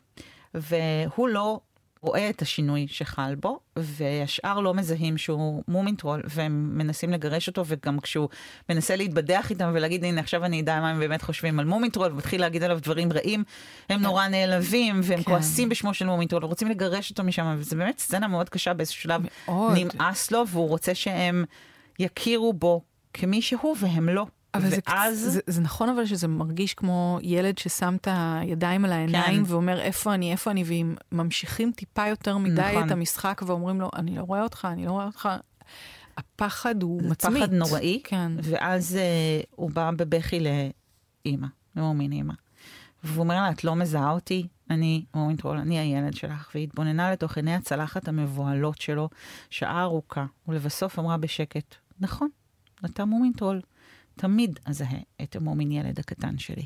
והוא 0.54 1.28
לא 1.28 1.60
רואה 2.02 2.30
את 2.30 2.42
השינוי 2.42 2.88
שחל 2.90 3.36
בו, 3.36 3.60
והשאר 3.76 4.60
לא 4.60 4.74
מזהים 4.74 5.18
שהוא 5.18 5.64
מומינטרול, 5.68 6.22
והם 6.26 6.72
מנסים 6.78 7.12
לגרש 7.12 7.48
אותו, 7.48 7.64
וגם 7.68 8.00
כשהוא 8.00 8.30
מנסה 8.70 8.96
להתבדח 8.96 9.50
איתם 9.50 9.72
ולהגיד, 9.74 10.04
הנה 10.04 10.22
עכשיו 10.22 10.46
אני 10.46 10.62
אדע 10.62 10.80
מה 10.80 10.90
הם 10.90 11.00
באמת 11.00 11.22
חושבים 11.22 11.60
על 11.60 11.66
מומינטרול, 11.66 12.12
ומתחיל 12.12 12.42
להגיד 12.42 12.64
עליו 12.64 12.80
דברים 12.82 13.14
רעים, 13.14 13.44
הם 13.90 13.98
כן. 13.98 14.04
נורא 14.04 14.28
נעלבים, 14.28 15.00
והם 15.04 15.24
כן. 15.24 15.32
כועסים 15.32 15.70
בשמו 15.70 15.94
של 15.94 16.06
מומינטרול, 16.06 16.46
ורוצים 16.46 16.68
לגרש 16.68 17.10
אותו 17.10 17.24
משם, 17.24 17.56
וזה 17.58 17.76
באמת 17.76 18.00
סצנה 18.00 18.28
מאוד 18.28 18.50
קשה 18.50 18.74
באיזשהו 18.74 19.02
שלב, 19.02 19.22
מאוד. 19.48 19.78
נמאס 19.78 20.32
לו, 20.32 20.48
והוא 20.48 20.70
רוצה 20.70 20.96
שהם 20.96 21.46
יכירו 22.00 22.54
בו 22.54 22.82
כמי 23.14 23.42
שהוא, 23.42 23.76
והם 23.80 24.10
לא. 24.10 24.26
אבל 24.54 24.70
ואז... 24.88 25.20
זה, 25.20 25.30
זה, 25.30 25.40
זה 25.48 25.62
נכון 25.62 25.90
אבל 25.90 26.06
שזה 26.06 26.28
מרגיש 26.28 26.74
כמו 26.74 27.20
ילד 27.22 27.58
ששם 27.58 27.96
את 28.02 28.08
הידיים 28.12 28.86
על 28.86 28.92
העיניים 28.92 29.46
כן. 29.46 29.52
ואומר 29.52 29.82
איפה 29.82 30.14
אני, 30.14 30.32
איפה 30.32 30.52
אני, 30.52 30.64
ואם 30.64 30.96
ממשיכים 31.12 31.72
טיפה 31.72 32.08
יותר 32.08 32.38
מדי 32.38 32.62
נכון. 32.62 32.88
את 32.88 32.92
המשחק 32.92 33.42
ואומרים 33.46 33.82
לו, 33.82 33.90
אני 33.96 34.16
לא 34.16 34.22
רואה 34.22 34.44
אותך, 34.44 34.68
אני 34.72 34.86
לא 34.86 34.92
רואה 34.92 35.06
אותך. 35.06 35.30
הפחד 36.18 36.84
הוא 36.84 37.02
מצמית. 37.04 37.44
פחד 37.44 37.54
נוראי, 37.54 38.02
כן. 38.04 38.32
ואז 38.44 38.98
uh, 38.98 39.46
הוא 39.56 39.72
בא 39.72 39.92
בבכי 39.92 40.40
לאימא, 40.40 41.48
למומין 41.76 42.12
אימא. 42.12 42.34
והוא 43.04 43.24
אומר 43.24 43.36
לה, 43.36 43.52
את 43.52 43.64
לא 43.64 43.76
מזהה 43.76 44.12
אותי? 44.12 44.48
אני 44.70 45.06
מומינטרול, 45.14 45.58
אני 45.58 45.80
הילד 45.80 46.14
שלך, 46.14 46.50
והיא 46.54 46.64
התבוננה 46.64 47.12
לתוך 47.12 47.38
עיני 47.38 47.56
הצלחת 47.56 48.08
המבוהלות 48.08 48.82
שלו 48.82 49.10
שעה 49.50 49.82
ארוכה, 49.82 50.26
ולבסוף 50.48 51.00
אמרה 51.00 51.18
בשקט, 51.18 51.76
נכון, 52.00 52.30
אתה 52.86 53.06
מומינטרול. 53.06 53.62
תמיד 54.20 54.60
אזהה 54.66 55.00
את 55.22 55.36
המומין 55.36 55.72
ילד 55.72 56.00
הקטן 56.00 56.38
שלי. 56.38 56.66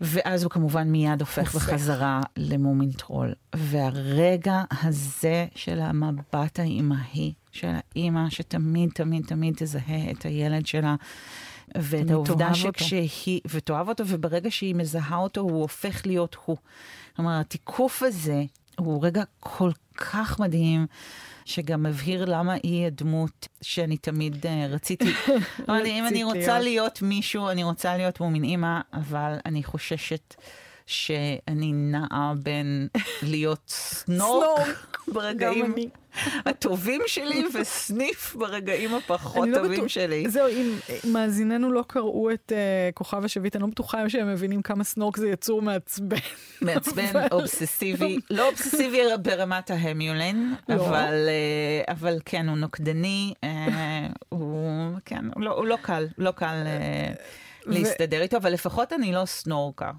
ואז 0.00 0.42
הוא 0.42 0.50
כמובן 0.50 0.88
מיד 0.88 1.20
הופך 1.20 1.54
בחזרה 1.54 2.20
למומין 2.36 2.92
טרול. 2.92 3.32
והרגע 3.56 4.62
הזה 4.82 5.46
של 5.54 5.80
המבט 5.80 6.58
האימהי, 6.58 7.32
של 7.52 7.68
האימא 7.72 8.30
שתמיד, 8.30 8.90
תמיד, 8.94 9.26
תמיד 9.26 9.54
תזהה 9.56 10.10
את 10.10 10.26
הילד 10.26 10.66
שלה, 10.66 10.94
ואת 11.74 12.10
העובדה 12.10 12.54
שכשהיא, 12.54 13.40
ותאהב 13.50 13.88
אותו, 13.88 14.04
וברגע 14.06 14.50
שהיא 14.50 14.74
מזהה 14.74 15.16
אותו, 15.16 15.40
הוא 15.40 15.60
הופך 15.60 16.06
להיות 16.06 16.36
הוא. 16.44 16.56
כלומר, 17.16 17.40
התיקוף 17.40 18.02
הזה 18.02 18.44
הוא 18.78 19.04
רגע 19.04 19.22
כל 19.40 19.70
כך 20.00 20.40
מדהים. 20.40 20.86
שגם 21.44 21.82
מבהיר 21.82 22.24
למה 22.24 22.54
היא 22.62 22.86
הדמות 22.86 23.48
שאני 23.62 23.96
תמיד 23.96 24.46
uh, 24.46 24.48
רציתי. 24.68 25.12
אם 25.68 26.06
אני 26.06 26.24
רוצה 26.24 26.58
להיות 26.58 27.02
מישהו, 27.02 27.48
אני 27.48 27.64
רוצה 27.64 27.96
להיות 27.96 28.20
מומין 28.20 28.44
אימא, 28.44 28.80
אבל 28.92 29.36
אני 29.46 29.62
חוששת 29.62 30.34
שאני 30.90 31.72
נעה 31.72 32.32
בין 32.42 32.88
להיות 33.30 33.62
סנורק 33.68 34.98
ברגעים 35.14 35.74
הטובים 36.46 37.02
שלי 37.06 37.44
וסניף 37.54 38.34
ברגעים 38.34 38.94
הפחות 38.94 39.48
לא 39.48 39.58
טובים 39.58 39.88
שלי. 39.88 40.28
זהו, 40.28 40.48
אם 40.48 40.74
מאזיננו 41.12 41.72
לא 41.72 41.84
קראו 41.86 42.30
את 42.30 42.52
uh, 42.52 42.94
כוכב 42.94 43.24
השביט, 43.24 43.56
אני 43.56 43.62
לא 43.62 43.68
בטוחה 43.68 44.08
שהם 44.08 44.32
מבינים 44.32 44.62
כמה 44.62 44.84
סנורק 44.84 45.16
זה 45.16 45.28
יצור 45.28 45.62
מעצבן. 45.62 46.16
מעצבן, 46.60 47.12
אובססיבי, 47.32 48.18
לא 48.30 48.48
אובססיבי 48.48 49.00
ברמת 49.22 49.70
ההמיולן, 49.70 50.54
לא. 50.68 50.74
אבל, 50.74 51.28
uh, 51.88 51.92
אבל 51.92 52.18
כן, 52.24 52.48
הוא 52.48 52.56
נוקדני, 52.56 53.34
uh, 53.44 53.48
הוא, 54.28 54.96
כן, 55.04 55.24
הוא 55.34 55.42
לא, 55.42 55.50
הוא 55.50 55.66
לא 55.66 55.76
קל, 55.82 56.06
לא 56.18 56.30
קל 56.30 56.64
uh, 56.64 57.18
להסתדר 57.66 58.22
איתו, 58.22 58.36
אבל 58.36 58.52
לפחות 58.52 58.92
אני 58.92 59.12
לא 59.12 59.24
סנורקה. 59.24 59.90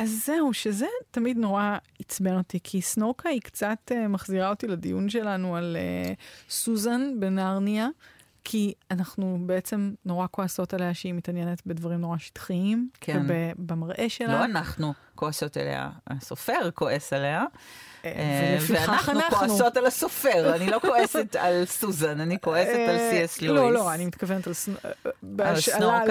אז 0.00 0.22
זהו, 0.26 0.52
שזה 0.52 0.86
תמיד 1.10 1.38
נורא 1.38 1.76
עצבן 1.98 2.38
אותי, 2.38 2.58
כי 2.64 2.82
סנורקה 2.82 3.28
היא 3.28 3.40
קצת 3.40 3.78
uh, 3.90 4.08
מחזירה 4.08 4.50
אותי 4.50 4.66
לדיון 4.66 5.08
שלנו 5.08 5.56
על 5.56 5.76
uh, 5.76 6.50
סוזן 6.50 7.20
בנרניה, 7.20 7.88
כי 8.44 8.74
אנחנו 8.90 9.38
בעצם 9.46 9.92
נורא 10.04 10.26
כועסות 10.30 10.74
עליה 10.74 10.94
שהיא 10.94 11.14
מתעניינת 11.14 11.62
בדברים 11.66 12.00
נורא 12.00 12.18
שטחיים, 12.18 12.88
כן. 13.00 13.22
ובמראה 13.28 14.08
שלה. 14.08 14.28
לא 14.28 14.44
אנחנו 14.44 14.92
כועסות 15.14 15.56
עליה, 15.56 15.90
הסופר 16.06 16.70
כועס 16.74 17.12
עליה. 17.12 17.44
אה, 18.04 18.58
ואנחנו 18.68 19.20
כועסות 19.30 19.76
על 19.76 19.86
הסופר, 19.86 20.54
אני 20.56 20.66
לא 20.66 20.78
כועסת 20.80 21.36
על 21.36 21.64
סוזן, 21.64 22.20
אני 22.20 22.40
כועסת 22.40 22.78
על 22.88 22.98
סי.אס 22.98 23.42
לואיס. 23.42 23.60
לא, 23.60 23.72
לא, 23.72 23.94
אני 23.94 24.06
מתכוונת 24.06 24.46
על 24.46 24.52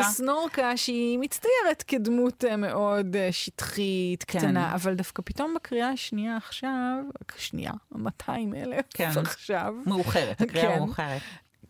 סנורקה, 0.01 0.77
שהיא 0.77 1.19
מצטיירת 1.19 1.83
כדמות 1.88 2.45
אה, 2.45 2.57
מאוד 2.57 3.15
אה, 3.15 3.29
שטחית, 3.31 4.24
כן. 4.24 4.39
קטנה, 4.39 4.75
אבל 4.75 4.93
דווקא 4.93 5.21
פתאום 5.25 5.53
בקריאה 5.55 5.89
השנייה 5.89 6.38
עכשיו, 6.38 7.03
שנייה, 7.38 7.71
200 7.91 8.55
אלף 8.55 8.86
כן. 8.93 9.12
עכשיו. 9.15 9.74
מאוחרת, 9.86 10.41
הקריאה 10.41 10.74
כן. 10.74 10.79
מאוחרת. 10.79 11.21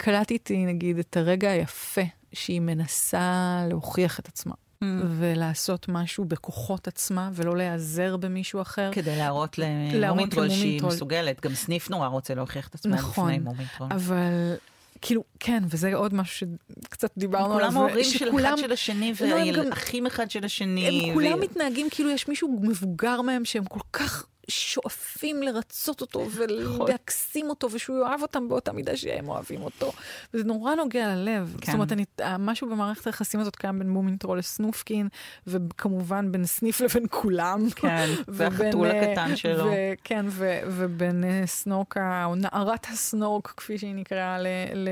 קלטתי 0.01 0.65
נגיד 0.65 1.00
את 1.00 1.18
הרגע 1.18 1.50
היפה 1.50 2.01
שהיא 2.34 2.62
מנסה 2.62 3.62
להוכיח 3.70 4.20
את 4.20 4.27
עצמה. 4.27 4.53
mm. 4.53 4.86
ולעשות 5.20 5.86
משהו 5.89 6.25
בכוחות 6.25 6.88
עצמה, 6.88 7.29
ולא 7.34 7.58
להיעזר 7.58 8.18
במישהו 8.18 8.62
אחר. 8.62 8.89
כדי 8.94 9.15
להראות 9.15 9.58
למומינטרול 9.94 10.50
שהיא 10.50 10.84
מסוגלת. 10.84 11.41
גם 11.41 11.53
סניף 11.53 11.89
נורא 11.89 12.08
רוצה 12.08 12.34
להוכיח 12.34 12.68
את 12.68 12.75
עצמה 12.75 12.96
נכון, 12.96 13.29
לפני 13.29 13.44
מומינטרול. 13.44 13.89
אבל... 13.91 14.56
כאילו, 15.01 15.24
כן, 15.39 15.63
וזה 15.70 15.96
עוד 15.96 16.13
משהו 16.13 16.48
שקצת 16.84 17.12
דיברנו 17.18 17.53
עליו. 17.53 17.70
כולם 17.70 17.77
ההורים 17.77 18.03
של 18.03 18.39
אחד 18.39 18.58
של 18.58 18.72
השני, 18.72 19.13
והאחים 19.15 20.06
אחד 20.06 20.32
של 20.32 20.46
השני. 20.46 21.08
הם 21.10 21.13
כולם 21.13 21.39
מתנהגים 21.39 21.88
כאילו 21.91 22.10
יש 22.10 22.27
מישהו 22.27 22.60
מבוגר 22.62 23.22
מהם 23.22 23.46
שהם 23.46 23.65
כל 23.65 23.79
כך 23.94 24.25
שואפים 24.50 25.44
לרצות 25.44 26.01
אותו 26.01 26.25
נכון. 26.25 26.82
ולהקסים 26.82 27.50
אותו, 27.50 27.68
ושהוא 27.72 28.00
יאהב 28.00 28.22
אותם 28.22 28.50
באותה 28.50 28.72
מידה 28.72 28.98
שהם 28.98 29.29
אוהבים 29.29 29.62
אותו. 29.62 29.91
וזה 30.34 30.44
נורא 30.44 30.75
נוגע 30.75 31.15
ללב. 31.15 31.56
כן. 31.62 31.65
זאת 31.65 31.74
אומרת, 31.74 31.91
אני, 31.91 32.06
משהו 32.39 32.70
במערכת 32.70 33.07
היחסים 33.07 33.40
הזאת 33.40 33.55
קיים 33.55 33.79
בין 33.79 33.90
מומינטרול 33.90 34.38
לסנופקין, 34.38 35.07
וכמובן 35.48 36.31
בין 36.31 36.46
סניף 36.46 36.81
לבין 36.83 37.05
כולם. 37.09 37.70
כן, 37.75 38.09
והחתול 38.27 38.88
אה, 38.88 39.12
הקטן 39.12 39.35
שלו. 39.35 39.66
ו, 39.66 39.72
כן, 40.03 40.25
ו, 40.29 40.59
ובין 40.68 41.24
אה, 41.24 41.44
סנורקה, 41.46 42.25
או 42.25 42.35
נערת 42.35 42.88
הסנורק, 42.92 43.53
כפי 43.57 43.77
שהיא 43.77 43.96
נקראה, 43.96 44.40
ל, 44.40 44.48
ל, 44.74 44.90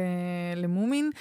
למומין, 0.56 1.12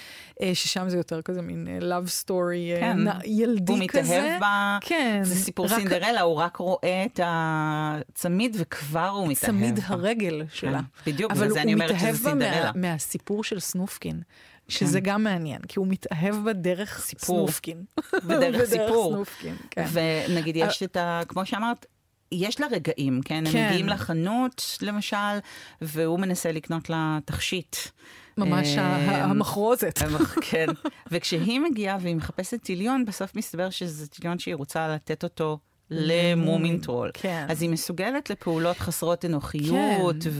אה, 0.42 0.54
ששם 0.54 0.88
זה 0.88 0.96
יותר 0.96 1.22
כזה 1.22 1.42
מין 1.42 1.68
love 1.80 2.24
story 2.24 2.80
כן. 2.80 2.98
ילדי 3.24 3.72
הוא 3.72 3.88
כזה. 3.88 4.16
הוא 4.16 4.24
מתאהב 4.24 4.40
בה, 4.40 4.78
כן. 4.80 5.20
זה 5.24 5.34
סיפור 5.34 5.66
רק... 5.66 5.72
סינדרלה, 5.72 6.20
הוא 6.20 6.36
רק 6.36 6.56
רואה 6.56 7.04
את 7.06 7.20
ה... 7.20 7.98
צמיד 8.26 8.56
וכבר 8.58 9.08
הוא 9.08 9.28
מתאהב. 9.28 9.50
צמיד 9.50 9.80
הרגל 9.84 10.42
שלה. 10.52 10.80
כן, 11.04 11.10
בדיוק, 11.12 11.32
בגלל 11.32 11.50
זה 11.50 11.62
אני 11.62 11.74
אומרת 11.74 11.90
שזה 12.00 12.18
סינדרלה. 12.18 12.50
אבל 12.50 12.56
הוא 12.56 12.60
מתאהב 12.60 12.76
מהסיפור 12.76 13.44
של 13.44 13.60
סנופקין. 13.60 14.22
שזה 14.68 15.00
כן. 15.00 15.06
גם 15.06 15.24
מעניין, 15.24 15.60
כי 15.68 15.78
הוא 15.78 15.86
מתאהב 15.86 16.36
בדרך 16.44 17.00
סיפור. 17.00 17.46
סנופקין. 17.46 17.84
בדרך 18.28 18.64
סיפור. 18.64 19.12
סנופקין, 19.14 19.56
כן. 19.70 19.86
ונגיד, 19.92 20.56
יש 20.56 20.82
את 20.82 20.96
ה... 20.96 21.20
כמו 21.28 21.46
שאמרת, 21.46 21.86
יש 22.32 22.60
לה 22.60 22.66
רגעים, 22.66 23.20
כן? 23.24 23.44
כן? 23.52 23.58
הם 23.58 23.66
מגיעים 23.66 23.88
לחנות, 23.88 24.78
למשל, 24.82 25.38
והוא 25.80 26.20
מנסה 26.20 26.52
לקנות 26.52 26.90
לה 26.90 27.18
תכשיט. 27.24 27.76
ממש 28.38 28.78
אה, 28.78 29.24
המחרוזת. 29.24 29.98
כן. 30.50 30.66
וכשהיא 31.10 31.60
מגיעה 31.60 31.98
והיא 32.00 32.16
מחפשת 32.16 32.62
טיליון, 32.62 33.04
בסוף 33.04 33.36
מסתבר 33.36 33.70
שזה 33.70 34.08
טיליון 34.08 34.38
שהיא 34.38 34.54
רוצה 34.54 34.88
לתת 34.88 35.24
אותו 35.24 35.58
למומינטרול. 35.90 37.10
כן. 37.14 37.46
אז 37.48 37.62
היא 37.62 37.70
מסוגלת 37.70 38.30
לפעולות 38.30 38.76
חסרות 38.76 39.24
אנוכיות 39.24 40.16
כן. 40.22 40.30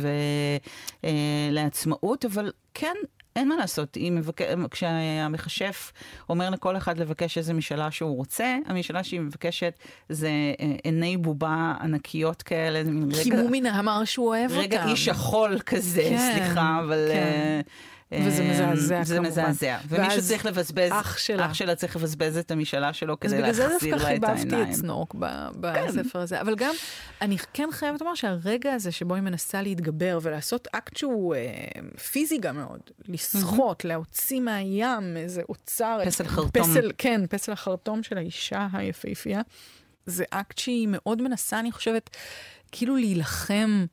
ולעצמאות, 1.53 2.25
אה, 2.25 2.31
אבל 2.31 2.53
כן, 2.75 2.95
אין 3.37 3.49
מה 3.49 3.57
לעשות. 3.57 3.97
מבק... 4.11 4.41
כשהמכשף 4.71 5.93
אומר 6.29 6.51
לכל 6.51 6.77
אחד 6.77 6.99
לבקש 6.99 7.39
איזה 7.39 7.53
משאלה 7.53 7.91
שהוא 7.91 8.17
רוצה, 8.17 8.57
המשאלה 8.67 9.05
שהיא 9.05 9.21
מבקשת 9.21 9.79
זה 10.09 10.31
אה, 10.61 10.77
עיני 10.85 11.17
בובה 11.17 11.75
ענקיות 11.81 12.43
כאלה. 12.43 12.83
כי 13.23 13.31
רגע... 13.31 13.43
מומין 13.43 13.67
אמר 13.67 14.05
שהוא 14.05 14.29
אוהב 14.29 14.51
רגע 14.51 14.63
אותם. 14.63 14.77
רגע 14.77 14.85
איש 14.91 15.05
שחול 15.05 15.59
כזה, 15.59 16.03
כן, 16.03 16.33
סליחה, 16.33 16.81
אבל... 16.85 17.09
כן. 17.13 17.61
Uh, 17.65 17.96
וזה 18.13 18.43
אמ, 18.43 18.51
מזעזע 18.51 18.95
כמובן. 18.95 19.05
זה 19.05 19.21
מזעזע. 19.21 19.79
ומישהו 19.89 20.23
צריך 20.23 20.47
לבזבז, 20.47 20.91
אח 20.93 21.19
שלה. 21.19 21.47
אח 21.47 21.55
שלה 21.55 21.75
צריך 21.75 21.97
לבזבז 21.97 22.37
את 22.37 22.51
המשאלה 22.51 22.93
שלו 22.93 23.21
כדי 23.21 23.41
להחזיר 23.41 23.67
לה 23.69 23.77
את 23.77 23.83
העיניים. 23.83 24.25
אז 24.25 24.45
בגלל 24.45 24.45
זה 24.45 24.47
דווקא 24.47 24.47
חיבבתי 24.47 24.71
את 24.71 24.77
סנורק 24.77 25.15
בספר 25.61 26.03
כן. 26.13 26.19
הזה. 26.19 26.41
אבל 26.41 26.55
גם, 26.55 26.75
אני 27.21 27.37
כן 27.53 27.69
חייבת 27.73 28.01
לומר 28.01 28.15
שהרגע 28.15 28.73
הזה 28.73 28.93
שבו 28.93 29.15
היא 29.15 29.23
מנסה 29.23 29.63
להתגבר 29.63 30.19
ולעשות 30.23 30.69
אקט 30.73 30.97
שהוא 30.97 31.35
אה, 31.35 31.41
פיזי 32.13 32.39
גם 32.39 32.57
מאוד, 32.57 32.81
לשחות, 33.09 33.85
להוציא 33.85 34.41
מהים 34.41 35.17
איזה 35.17 35.43
אוצר. 35.49 35.99
פסל 36.07 36.29
חרטום. 36.29 36.63
פסל, 36.63 36.91
כן, 36.99 37.21
פסל 37.31 37.53
החרטום 37.53 38.03
של 38.03 38.19
האישה 38.19 38.67
היפהפייה. 38.73 39.41
זה 40.07 40.25
אקט 40.31 40.59
שהיא 40.59 40.89
מאוד 40.91 41.23
מנסה, 41.23 41.61
אני 41.61 41.73
חושבת, 41.73 42.17
כאילו 42.73 42.97
להילחם. 42.97 43.87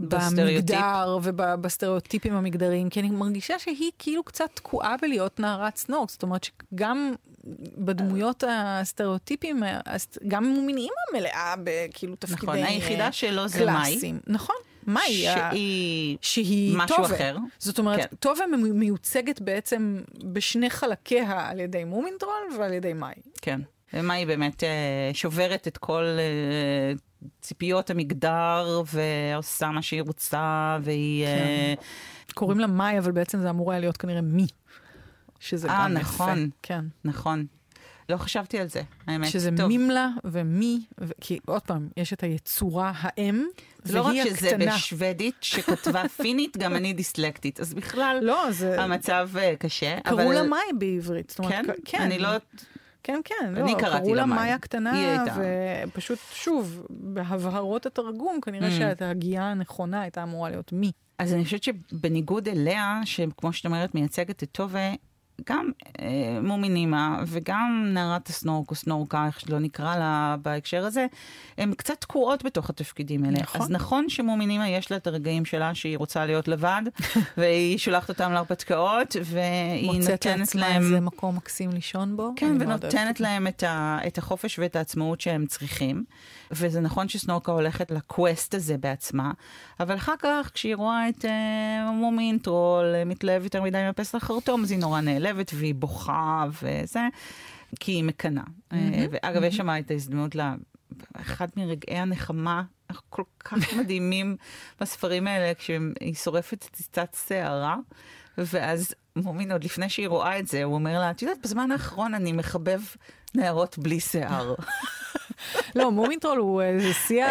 במגדר 0.00 1.18
ובסטריאוטיפים 1.22 2.34
המגדריים, 2.34 2.88
כי 2.88 3.00
אני 3.00 3.10
מרגישה 3.10 3.58
שהיא 3.58 3.90
כאילו 3.98 4.22
קצת 4.22 4.50
תקועה 4.54 4.96
בלהיות 5.02 5.40
נערת 5.40 5.76
סנורק, 5.76 6.10
זאת 6.10 6.22
אומרת 6.22 6.44
שגם 6.44 7.12
בדמויות 7.78 8.44
הסטריאוטיפים, 8.48 9.62
גם 10.28 10.44
אם 10.44 10.50
מומין 10.50 10.76
אימא 10.76 11.20
מלאה 11.20 11.54
בכאילו 11.64 12.16
תפקידי 12.16 12.42
נכון, 12.42 12.54
היחידה 12.56 13.12
שלו 13.12 13.48
זה 13.48 13.66
מאי. 13.66 14.12
נכון. 14.26 14.56
מאי, 14.86 15.24
שהיא, 15.34 16.18
שהיא 16.20 16.76
משהו 16.76 16.96
טובה. 16.96 17.14
אחר. 17.16 17.36
זאת 17.58 17.78
אומרת, 17.78 18.00
כן. 18.10 18.16
טובה 18.20 18.44
מיוצגת 18.74 19.40
בעצם 19.40 20.00
בשני 20.24 20.70
חלקיה 20.70 21.48
על 21.48 21.60
ידי 21.60 21.84
מומינטרול 21.84 22.42
ועל 22.58 22.72
ידי 22.72 22.92
מאי. 22.92 23.14
כן. 23.42 23.60
מאי 23.94 24.26
באמת 24.26 24.64
אה, 24.64 25.10
שוברת 25.12 25.68
את 25.68 25.78
כל 25.78 26.04
אה, 26.04 26.92
ציפיות 27.40 27.90
המגדר, 27.90 28.82
ועושה 28.86 29.70
מה 29.70 29.82
שהיא 29.82 30.02
רוצה, 30.02 30.78
והיא... 30.82 31.26
כן. 31.26 31.74
Uh... 31.78 32.34
קוראים 32.34 32.60
לה 32.60 32.66
מאי, 32.66 32.98
אבל 32.98 33.12
בעצם 33.12 33.40
זה 33.40 33.50
אמור 33.50 33.70
היה 33.70 33.80
להיות 33.80 33.96
כנראה 33.96 34.20
מי. 34.20 34.46
שזה 35.40 35.68
아, 35.68 35.70
גם 35.70 35.92
נכון, 35.92 36.38
יפה. 36.38 36.56
כן. 36.62 36.84
נכון. 37.04 37.46
לא 38.08 38.16
חשבתי 38.16 38.58
על 38.58 38.68
זה, 38.68 38.82
האמת. 39.06 39.28
שזה 39.30 39.50
טוב. 39.56 39.66
מימלה 39.66 40.08
ומי, 40.24 40.80
ו... 41.00 41.12
כי 41.20 41.38
עוד 41.46 41.62
פעם, 41.62 41.88
יש 41.96 42.12
את 42.12 42.22
היצורה 42.22 42.92
האם, 42.96 43.44
זה 43.84 43.94
לא 43.94 44.02
רק 44.02 44.14
שזה 44.24 44.48
הקטנה. 44.48 44.74
בשוודית 44.74 45.34
שכתבה 45.40 46.08
פינית, 46.22 46.56
גם 46.56 46.76
אני 46.76 46.92
דיסלקטית, 46.92 47.60
אז 47.60 47.74
בכלל 47.74 48.18
לא, 48.22 48.50
זה... 48.50 48.82
המצב 48.82 49.30
uh, 49.34 49.56
קשה. 49.58 50.00
קראו 50.00 50.22
אבל... 50.22 50.34
לה 50.34 50.42
מאי 50.42 50.58
בעברית. 50.78 51.36
כן? 51.48 51.64
כן? 51.84 52.00
אני 52.00 52.18
לא... 52.18 52.28
כן, 53.02 53.20
כן, 53.24 53.34
אני 53.56 53.72
לא, 53.72 53.78
קראתי 53.78 53.98
קראו 54.04 54.14
לה 54.14 54.20
לה 54.20 54.26
מאיה. 54.26 54.58
קטנה. 54.58 55.24
ופשוט, 55.88 56.18
שוב, 56.32 56.86
בהבהרות 56.90 57.86
התרגום, 57.86 58.40
כנראה 58.40 58.68
Mm. 58.68 58.72
שההגייה 58.98 59.42
הנכונה 59.50 60.00
הייתה 60.00 60.22
אמורה 60.22 60.50
להיות 60.50 60.72
מי. 60.72 60.92
אז 61.18 61.34
אני 61.34 61.44
חושבת 61.44 61.62
שבניגוד 61.62 62.48
אליה, 62.48 63.00
שכמו 63.04 63.52
שאת 63.52 63.66
אומרת, 63.66 63.94
מייצגת 63.94 64.42
את 64.42 64.48
טובה, 64.52 64.90
גם 65.48 65.70
אה, 66.00 66.38
מומינימה 66.42 67.22
וגם 67.26 67.90
נערת 67.94 68.28
הסנורק 68.28 68.70
או 68.70 68.74
סנורקה, 68.74 69.26
איך 69.26 69.40
שלא 69.40 69.58
נקרא 69.58 69.96
לה 69.96 70.36
בהקשר 70.42 70.84
הזה, 70.84 71.06
הן 71.58 71.74
קצת 71.74 72.00
תקועות 72.00 72.44
בתוך 72.44 72.70
התפקידים 72.70 73.24
האלה. 73.24 73.38
נכון. 73.40 73.60
אז 73.60 73.70
נכון 73.70 74.08
שמומינימה 74.08 74.68
יש 74.68 74.90
לה 74.90 74.96
את 74.96 75.06
הרגעים 75.06 75.44
שלה 75.44 75.74
שהיא 75.74 75.98
רוצה 75.98 76.26
להיות 76.26 76.48
לבד, 76.48 76.82
והיא 77.38 77.78
שולחת 77.78 78.08
אותם 78.08 78.32
להרפתקאות, 78.32 79.16
והיא 79.24 79.86
מוצאת 79.86 80.10
נותנת 80.10 80.38
לעצמה 80.38 80.60
להם... 80.60 80.82
איזה 80.82 81.00
מקום 81.00 81.36
מקסים 81.36 81.70
לישון 81.70 82.16
בו. 82.16 82.32
כן, 82.36 82.56
ונותנת. 82.60 83.20
להם 83.20 83.46
את, 83.46 83.62
ה, 83.62 83.98
את 84.06 84.18
החופש 84.18 84.58
ואת 84.58 84.76
העצמאות 84.76 85.20
שהם 85.20 85.46
צריכים. 85.46 86.04
וזה 86.50 86.80
נכון 86.80 87.08
שסנורקה 87.08 87.52
הולכת 87.52 87.90
לקווסט 87.90 88.54
הזה 88.54 88.78
בעצמה, 88.78 89.32
אבל 89.80 89.94
אחר 89.94 90.14
כך, 90.18 90.50
כשהיא 90.54 90.76
רואה 90.76 91.08
את 91.08 91.24
אה, 91.24 91.90
מומין 91.92 92.38
טרול 92.38 92.94
אה, 92.94 93.04
מתלהב 93.04 93.44
יותר 93.44 93.62
מדי 93.62 93.78
מהפס 93.78 94.14
לחרטום, 94.14 94.62
אז 94.62 94.70
היא 94.70 94.78
נורא 94.78 95.00
נעלבת 95.00 95.29
והיא 95.54 95.74
בוכה 95.74 96.44
וזה, 96.62 97.08
כי 97.80 97.92
היא 97.92 98.04
מקנאה. 98.04 98.44
אה, 98.72 99.06
ואגב, 99.10 99.42
יש 99.42 99.56
שם 99.56 99.70
את 99.70 99.90
ההזדמנות 99.90 100.34
ל... 100.34 100.40
אחד 101.16 101.48
מרגעי 101.56 101.98
הנחמה 101.98 102.62
הכל 102.90 103.22
כך 103.44 103.72
מדהימים 103.78 104.36
בספרים 104.80 105.26
האלה, 105.26 105.54
כשהיא 105.54 106.14
שורפת 106.14 106.64
קצת 106.72 107.16
שערה, 107.28 107.76
ואז 108.38 108.94
מומין, 109.16 109.52
עוד 109.52 109.64
לפני 109.64 109.88
שהיא 109.88 110.08
רואה 110.08 110.38
את 110.38 110.46
זה, 110.46 110.64
הוא 110.64 110.74
אומר 110.74 110.98
לה, 110.98 111.10
את 111.10 111.22
יודעת, 111.22 111.38
בזמן 111.42 111.70
האחרון 111.70 112.14
אני 112.14 112.32
מחבב 112.32 112.80
נערות 113.34 113.78
בלי 113.78 114.00
שיער. 114.00 114.54
לא, 115.76 115.90
מומינטרול 115.90 116.38
הוא 116.38 116.62
איזה 116.62 116.92
שיא. 116.92 117.26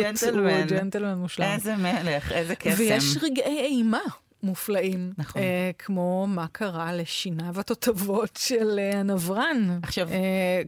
ג'נטלמן. 0.00 0.50
הוא 0.50 0.66
ג'נטלמן 0.66 1.18
מושלם. 1.18 1.46
איזה 1.46 1.76
מלך, 1.76 2.32
איזה 2.32 2.54
קסם. 2.54 2.74
ויש 2.78 3.16
רגעי 3.22 3.66
אימה 3.66 4.00
מופלאים. 4.42 5.12
נכון. 5.18 5.42
אה, 5.42 5.70
כמו 5.78 6.26
מה 6.28 6.46
קרה 6.52 6.92
לשיניו 6.92 7.60
התותבות 7.60 8.38
של 8.42 8.78
אה, 8.78 9.00
הנברן. 9.00 9.78
עכשיו- 9.82 10.08
אה, 10.08 10.16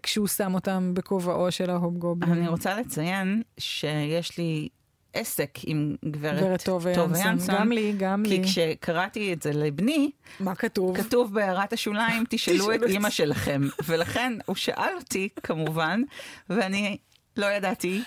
כשהוא 0.02 0.26
שם 0.26 0.54
אותם 0.54 0.90
בכובעו 0.94 1.50
של 1.52 1.70
ההובגובלין. 1.70 2.32
אני 2.32 2.48
רוצה 2.48 2.74
לציין 2.80 3.42
שיש 3.58 4.38
לי 4.38 4.68
עסק 5.12 5.58
עם 5.66 5.96
גברת 6.04 6.38
גברת 6.40 6.62
טובה 6.64 6.92
ינסון. 7.18 7.54
גם 7.54 7.72
לי, 7.72 7.94
גם 7.98 8.22
לי. 8.22 8.36
כי 8.36 8.44
כשקראתי 8.44 9.32
את 9.32 9.42
זה 9.42 9.52
לבני, 9.52 10.10
מה 10.40 10.54
כתוב? 10.54 10.96
כתוב 11.02 11.34
בהערת 11.34 11.72
השוליים, 11.72 12.24
תשאלו 12.30 12.74
את- 12.74 12.82
אימא 12.82 13.10
שלכם. 13.10 13.62
ולכן 13.86 14.32
הוא 14.46 14.56
שאל 14.56 14.94
אותי, 14.96 15.28
כמובן, 15.42 16.02
ואני 16.50 16.96
לא 17.36 17.46
ידעתי 17.46 18.02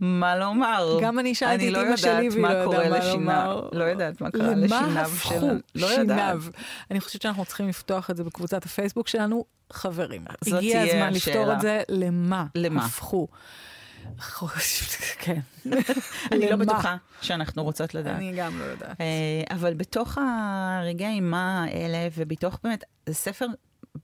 מה 0.00 0.36
לומר. 0.36 0.98
גם 1.02 1.18
אני 1.18 1.34
שאלתי 1.34 1.68
את 1.68 1.72
לא 1.72 1.82
אימא 1.82 1.96
שלי 1.96 2.10
יודעת 2.10 2.32
והיא 2.32 2.44
לא 2.44 2.64
קורה 2.64 2.84
ידעה 2.84 2.90
מה 2.90 2.98
לשיניו. 2.98 3.16
לומר. 3.16 3.68
לא 3.72 3.84
יודעת 3.84 4.20
מה 4.20 4.30
קרה 4.30 4.54
לשיניו 4.54 5.10
שלה. 5.22 5.52
לא 5.74 5.86
יודעת. 5.86 6.18
שיניו? 6.18 6.42
אני 6.90 7.00
חושבת 7.00 7.22
שאנחנו 7.22 7.44
צריכים 7.44 7.68
לפתוח 7.68 8.10
את 8.10 8.16
זה 8.16 8.24
בקבוצת 8.24 8.64
הפייסבוק 8.64 9.08
שלנו. 9.08 9.44
חברים, 9.72 10.24
הגיע 10.52 10.82
הזמן 10.82 11.12
לפתור. 11.12 11.52
את 11.52 11.60
זה 11.60 11.82
למה 11.88 12.46
למה? 12.54 12.84
הפכו. 12.84 13.28
כן. 15.18 15.40
אני 16.32 16.50
לא? 16.50 16.56
בטוחה 16.56 16.96
שאנחנו 17.20 17.64
רוצות 17.64 17.94
לדעת. 17.94 18.16
אני 18.16 18.32
גם 18.36 18.58
לא 18.58 18.64
יודעת. 18.64 19.00
אה, 19.00 19.56
אבל 19.56 19.74
בתוך 19.74 20.18
הרגעי 20.18 21.06
האימה 21.06 21.64
האלה, 21.64 22.08
ובתוך 22.16 22.58
באמת, 22.64 22.84
זה 23.06 23.14
ספר 23.14 23.46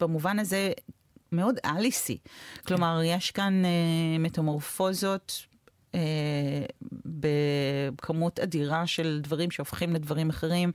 במובן 0.01 0.39
הזה 0.39 0.73
מאוד 1.33 1.57
אליסי. 1.65 2.19
כלומר, 2.67 3.01
יש 3.05 3.31
כאן 3.31 3.65
אה, 3.65 4.19
מטמורפוזות. 4.19 5.52
אה, 5.95 6.01
בכמות 7.07 8.41
אדירה 8.41 8.87
של 8.87 9.21
דברים 9.23 9.51
שהופכים 9.51 9.95
לדברים 9.95 10.31
אחרים, 10.31 10.73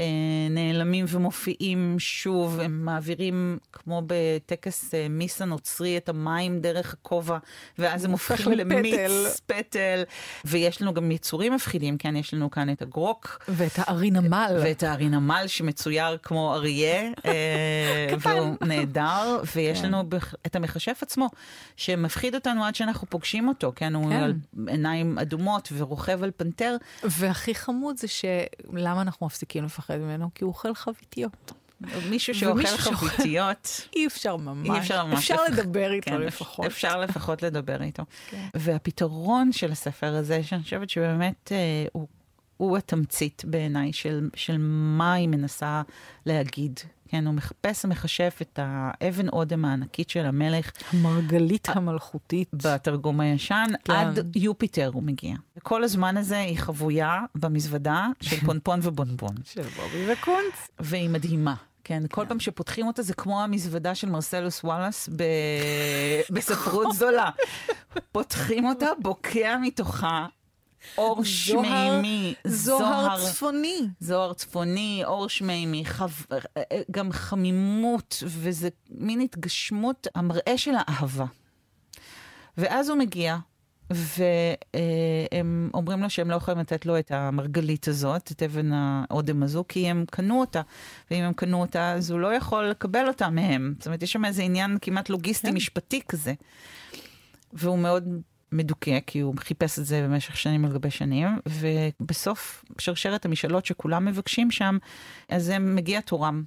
אה, 0.00 0.04
נעלמים 0.50 1.04
ומופיעים 1.08 1.96
שוב, 1.98 2.60
הם 2.60 2.84
מעבירים 2.84 3.58
כמו 3.72 4.02
בטקס 4.06 4.94
אה, 4.94 5.06
מיסה 5.10 5.44
נוצרי 5.44 5.96
את 5.96 6.08
המים 6.08 6.60
דרך 6.60 6.92
הכובע, 6.92 7.38
ואז 7.78 8.04
הם 8.04 8.10
הופכים. 8.10 8.52
למיץ 8.52 9.40
פטל, 9.46 10.02
ויש 10.44 10.82
לנו 10.82 10.94
גם 10.94 11.10
יצורים 11.10 11.54
מפחידים, 11.54 11.98
כן, 11.98 12.16
יש 12.16 12.34
לנו 12.34 12.50
כאן 12.50 12.72
את 12.72 12.82
הגרוק, 12.82 13.44
ואת 13.48 13.72
הארי 13.76 14.10
נמל. 14.10 14.60
ואת 14.62 14.82
הארי 14.82 15.08
נמל 15.08 15.44
שמצויר 15.46 16.16
כמו 16.22 16.54
אריה, 16.54 17.10
אה, 17.26 18.14
והוא 18.20 18.56
נהדר, 18.60 19.40
ויש 19.54 19.80
כן. 19.80 19.86
לנו 19.86 20.04
את 20.46 20.56
המכשף 20.56 20.98
עצמו, 21.02 21.28
שמפחיד 21.76 22.34
אותנו 22.34 22.64
עד 22.64 22.74
שאנחנו 22.74 23.06
פוגשים 23.10 23.48
אותו, 23.48 23.72
כן, 23.76 23.94
הוא 23.94 24.10
כן. 24.10 24.30
עיניים 24.66 25.18
אדומות 25.18 25.68
ורוכב 25.76 26.22
על 26.22 26.30
פנתר. 26.36 26.76
והכי 27.04 27.54
חמוד 27.54 27.96
זה 27.96 28.08
שלמה 28.08 29.00
אנחנו 29.02 29.26
מפסיקים 29.26 29.64
לפחד 29.64 29.96
ממנו? 29.96 30.30
כי 30.34 30.44
הוא 30.44 30.48
אוכל 30.48 30.74
חביתיות. 30.74 31.52
מישהו 32.10 32.34
שאוכל- 32.34 32.66
חביתיות. 32.66 33.80
אי 33.96 34.06
אפשר 34.06 34.36
ממש. 34.36 34.68
אי 34.70 34.78
אפשר 34.78 35.04
ממש 35.04 35.18
אפשר 35.18 35.44
לפח- 35.44 35.58
לדבר 35.58 35.92
איתו 35.92 36.10
כן, 36.10 36.20
לפחות. 36.20 36.66
אפשר 36.66 37.00
לפחות 37.00 37.42
לדבר 37.42 37.82
איתו. 37.82 38.02
כן. 38.30 38.46
והפתרון 38.54 39.52
של 39.52 39.72
הספר 39.72 40.14
הזה, 40.14 40.42
שאני 40.42 40.62
חושבת 40.62 40.90
שבאמת 40.90 41.52
אה, 41.52 41.56
הוא, 41.92 42.06
הוא 42.56 42.76
התמצית 42.76 43.42
בעיניי 43.46 43.92
של, 43.92 44.28
של 44.34 44.56
מה 44.98 45.12
היא 45.14 45.28
מנסה 45.28 45.82
להגיד. 46.26 46.80
כן, 47.12 47.26
הוא 47.26 47.34
מחפש 47.34 47.84
ומכשף 47.84 48.38
את 48.42 48.58
האבן 48.62 49.28
אודם 49.28 49.64
הענקית 49.64 50.10
של 50.10 50.26
המלך 50.26 50.70
המרגלית 50.92 51.68
המלכותית. 51.68 52.48
בתרגום 52.52 53.20
הישן, 53.20 53.66
כן. 53.84 53.92
עד 53.92 54.36
יופיטר 54.36 54.90
הוא 54.92 55.02
מגיע. 55.02 55.36
וכל 55.56 55.84
הזמן 55.84 56.16
הזה 56.16 56.38
היא 56.38 56.58
חבויה 56.58 57.20
במזוודה 57.34 58.06
של 58.20 58.36
פונפון 58.46 58.80
ובונבון. 58.82 59.34
של 59.44 59.62
בובי 59.62 60.12
וקונץ. 60.12 60.68
והיא 60.80 61.10
מדהימה. 61.10 61.54
כן, 61.84 62.02
כל 62.10 62.26
פעם 62.28 62.40
שפותחים 62.40 62.86
אותה 62.86 63.02
זה 63.02 63.14
כמו 63.14 63.42
המזוודה 63.42 63.94
של 63.94 64.08
מרסלוס 64.08 64.64
וואלאס 64.64 65.08
ב... 65.16 65.22
בספרות 66.34 66.94
זולה. 66.94 67.30
פותחים 68.12 68.66
אותה, 68.66 68.86
בוקע 69.02 69.56
מתוכה 69.62 70.26
אור 70.98 71.24
שמימי, 71.24 72.34
זוהר 72.44 73.26
צפוני. 73.26 73.80
זוהר 74.00 74.32
צפוני, 74.32 75.02
אור 75.04 75.28
שמימי, 75.28 75.84
חו... 75.84 76.04
גם 76.90 77.12
חמימות, 77.12 78.22
וזה 78.26 78.68
מין 78.90 79.20
התגשמות 79.20 80.06
המראה 80.14 80.58
של 80.58 80.72
האהבה. 80.76 81.24
ואז 82.58 82.88
הוא 82.88 82.98
מגיע, 82.98 83.36
והם 83.90 85.70
אומרים 85.74 86.02
לו 86.02 86.10
שהם 86.10 86.30
לא 86.30 86.36
יכולים 86.36 86.60
לתת 86.60 86.86
לו 86.86 86.98
את 86.98 87.10
המרגלית 87.10 87.88
הזאת, 87.88 88.32
את 88.32 88.42
אבן 88.42 88.70
האודם 88.72 89.42
הזו, 89.42 89.64
כי 89.68 89.88
הם 89.88 90.04
קנו 90.10 90.40
אותה. 90.40 90.62
ואם 91.10 91.22
הם 91.22 91.32
קנו 91.32 91.60
אותה, 91.60 91.92
אז 91.92 92.10
הוא 92.10 92.20
לא 92.20 92.34
יכול 92.34 92.68
לקבל 92.68 93.08
אותה 93.08 93.30
מהם. 93.30 93.74
זאת 93.78 93.86
אומרת, 93.86 94.02
יש 94.02 94.12
שם 94.12 94.24
איזה 94.24 94.42
עניין 94.42 94.78
כמעט 94.82 95.08
לוגיסטי 95.08 95.46
כן. 95.46 95.54
משפטי 95.54 96.00
כזה. 96.08 96.34
והוא 97.52 97.78
מאוד 97.78 98.04
מדוכא, 98.52 98.98
כי 99.06 99.20
הוא 99.20 99.34
חיפש 99.38 99.78
את 99.78 99.86
זה 99.86 100.02
במשך 100.02 100.36
שנים 100.36 100.64
על 100.64 100.72
גבי 100.72 100.90
שנים, 100.90 101.28
ובסוף 101.46 102.64
שרשרת 102.78 103.24
המשאלות 103.24 103.66
שכולם 103.66 104.04
מבקשים 104.04 104.50
שם, 104.50 104.78
אז 105.28 105.48
הם 105.48 105.74
מגיע 105.76 106.00
תורם. 106.00 106.42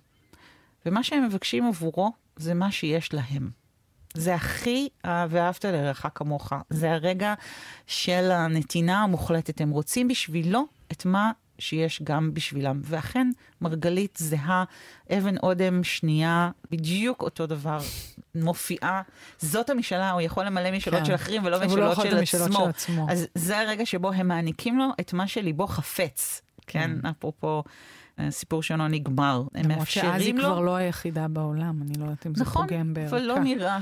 ומה 0.86 1.04
שהם 1.04 1.26
מבקשים 1.26 1.68
עבורו 1.68 2.12
זה 2.36 2.54
מה 2.54 2.72
שיש 2.72 3.14
להם. 3.14 3.50
זה 4.14 4.36
הכי 4.36 4.90
ואהבת 5.04 5.66
לרעך 5.66 6.06
כמוך. 6.16 6.54
זה 6.70 6.92
הרגע 6.92 7.34
של 7.88 8.32
הנתינה 8.32 9.04
המוחלטת. 9.04 9.62
הם 9.62 9.70
רוצים 9.70 10.08
בשבילו 10.08 10.66
את 10.92 11.06
מה 11.06 11.32
שיש 11.60 12.02
גם 12.04 12.34
בשבילם. 12.34 12.82
ואכן, 12.84 13.28
מרגלית 13.62 14.18
זהה, 14.22 14.64
אבן 15.18 15.38
אודם 15.38 15.84
שנייה, 15.84 16.52
בדיוק 16.72 17.22
אותו 17.22 17.48
דבר, 17.48 17.80
מופיעה. 18.36 19.02
זאת 19.40 19.70
המשאלה, 19.70 20.12
הוא 20.12 20.22
יכול 20.22 20.46
למלא 20.46 20.72
משאלות 20.72 21.00
כן. 21.00 21.06
של 21.06 21.16
אחרים 21.16 21.46
ולא 21.46 21.60
לא 21.60 21.66
משאלות 21.66 22.00
את 22.00 22.28
של 22.28 22.42
עצמו. 22.42 22.60
של 22.64 22.70
עצמו. 22.70 23.08
אז 23.10 23.28
זה 23.36 23.60
הרגע 23.60 23.86
שבו 23.86 24.12
הם 24.12 24.28
מעניקים 24.28 24.78
לו 24.78 24.90
את 25.00 25.14
מה 25.14 25.28
שליבו 25.28 25.68
חפץ. 25.68 26.42
כן, 26.68 26.92
אפרופו 27.10 27.64
הסיפור 28.18 28.64
שלו 28.64 28.88
נגמר. 28.88 29.44
הם 29.56 29.72
למרות 29.72 29.88
שאז 29.88 30.04
היא 30.04 30.14
מאפשרים 30.14 30.38
לו... 30.38 30.44
כבר 30.44 30.60
לא 30.60 30.76
היחידה 30.76 31.28
בעולם, 31.28 31.82
אני 31.82 31.94
לא 31.98 32.04
יודעת 32.04 32.28
אם 32.28 32.36
זה 32.36 32.44
נכון, 32.44 32.68
פוגם 32.68 32.94
בערכה. 32.94 33.18
אבל 33.18 33.26
לא 33.26 33.40
נראה 33.40 33.78
כן. 33.78 33.82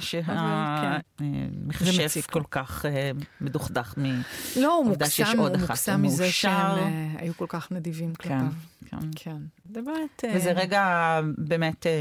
שהמחשף 1.20 2.04
מציק 2.06 2.26
כל 2.26 2.40
לו. 2.40 2.50
כך 2.52 2.86
אה, 2.86 3.12
מדוכדך 3.42 3.94
מ... 3.98 4.22
לא, 4.62 4.74
הוא 4.76 4.90
עובדה 4.90 5.10
שיש 5.10 5.28
מוקסם, 5.28 5.40
עוד 5.40 5.56
אחת, 5.56 5.70
מוקסם 5.70 5.92
הוא 5.92 6.00
מזה 6.02 6.24
מאושר. 6.24 6.50
שהם 6.50 6.78
אה, 6.78 7.08
היו 7.18 7.34
כל 7.38 7.46
כך 7.50 7.72
נדיבים 7.72 8.14
כן, 8.14 8.30
כלפיו. 8.40 8.52
כן. 8.86 8.98
כן. 9.16 9.38
זה 9.74 9.82
באמת... 9.82 10.24
אה, 10.24 10.32
וזה 10.36 10.52
רגע 10.52 11.20
באמת 11.38 11.88
אה, 11.88 11.92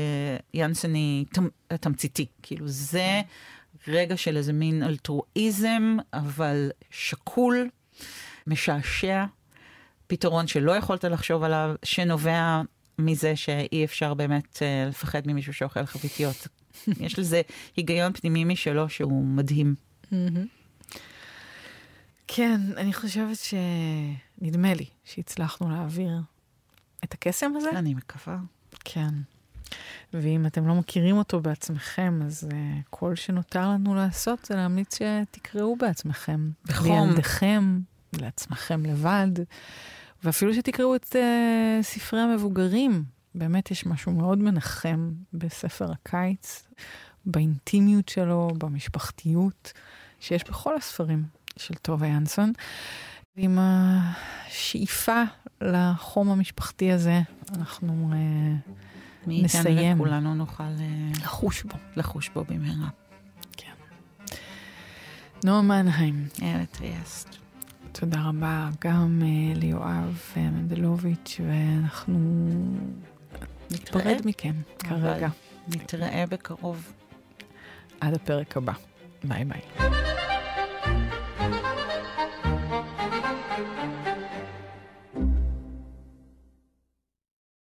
ינסני 0.55 1.25
תמ- 1.35 1.77
תמציתי. 1.81 2.27
כאילו 2.43 2.69
זה 2.69 3.21
רגע 3.89 4.17
של 4.17 4.37
איזה 4.37 4.53
מין 4.53 4.83
אלטרואיזם, 4.83 5.97
אבל 6.13 6.71
שקול, 6.91 7.69
משעשע, 8.47 9.25
פתרון 10.13 10.47
שלא 10.47 10.73
יכולת 10.77 11.05
לחשוב 11.05 11.43
עליו, 11.43 11.75
שנובע 11.83 12.63
מזה 12.99 13.37
שאי 13.37 13.85
אפשר 13.85 14.15
באמת 14.15 14.63
אה, 14.63 14.87
לפחד 14.89 15.23
ממישהו 15.27 15.53
שאוכל 15.53 15.87
חביתיות. 15.87 16.49
יש 17.05 17.19
לזה 17.19 17.43
היגיון 17.77 18.13
פנימי 18.13 18.45
משלו 18.45 18.89
שהוא 18.89 19.25
מדהים. 19.25 19.75
כן, 22.27 22.61
אני 22.77 22.93
חושבת 22.93 23.37
ש... 23.37 23.55
נדמה 24.41 24.75
לי 24.75 24.87
שהצלחנו 25.05 25.71
להעביר 25.71 26.21
את 27.05 27.15
הקסם 27.15 27.53
הזה. 27.57 27.71
אני 27.71 27.95
מקווה. 27.95 28.39
כן. 28.85 29.15
ואם 30.13 30.47
אתם 30.47 30.67
לא 30.67 30.75
מכירים 30.75 31.17
אותו 31.17 31.41
בעצמכם, 31.41 32.21
אז 32.27 32.49
uh, 32.51 32.55
כל 32.91 33.15
שנותר 33.15 33.69
לנו 33.69 33.95
לעשות 33.95 34.45
זה 34.45 34.55
להמליץ 34.55 34.99
שתקראו 34.99 35.77
בעצמכם. 35.77 36.51
בחום. 36.65 37.09
לילדיכם, 37.09 37.81
לעצמכם 38.13 38.87
לבד, 38.87 39.29
ואפילו 40.25 40.55
שתקראו 40.55 40.97
את 40.97 41.17
uh, 41.17 41.83
ספרי 41.83 42.21
המבוגרים. 42.21 43.05
באמת 43.35 43.71
יש 43.71 43.87
משהו 43.87 44.13
מאוד 44.13 44.39
מנחם 44.39 45.13
בספר 45.33 45.93
הקיץ, 45.93 46.69
באינטימיות 47.27 48.09
שלו, 48.09 48.49
במשפחתיות, 48.59 49.73
שיש 50.21 50.45
בכל 50.45 50.77
הספרים 50.77 51.25
של 51.57 51.75
טובה 51.75 52.07
ינסון. 52.07 52.53
ועם 53.37 53.59
השאיפה 53.61 55.23
לחום 55.61 56.31
המשפחתי 56.31 56.93
הזה, 56.93 57.21
אנחנו... 57.57 58.11
Uh, 58.13 58.71
נסיים. 59.27 60.01
וכולנו 60.01 60.35
נוכל 60.35 60.63
אה, 60.63 61.13
לחוש 61.23 61.63
בו. 61.63 61.77
לחוש 61.97 62.29
בו 62.29 62.45
במהרה. 62.45 62.89
כן. 63.57 63.73
נועה 65.45 65.63
מנהיים, 65.63 66.29
אלה 66.43 66.67
טריאסט. 66.67 67.42
תודה 67.93 68.17
רבה 68.29 68.69
גם 68.81 69.23
uh, 69.23 69.59
ליואב 69.59 70.21
uh, 70.35 70.39
מנדלוביץ', 70.39 71.41
ואנחנו 71.47 72.19
ניפרד 73.71 74.21
מכם 74.25 74.55
כרגע. 74.79 75.29
נתראה 75.69 76.25
בקרוב. 76.31 76.93
עד 78.01 78.15
הפרק 78.15 78.57
הבא. 78.57 78.73
ביי 79.25 79.45
ביי. 79.45 79.61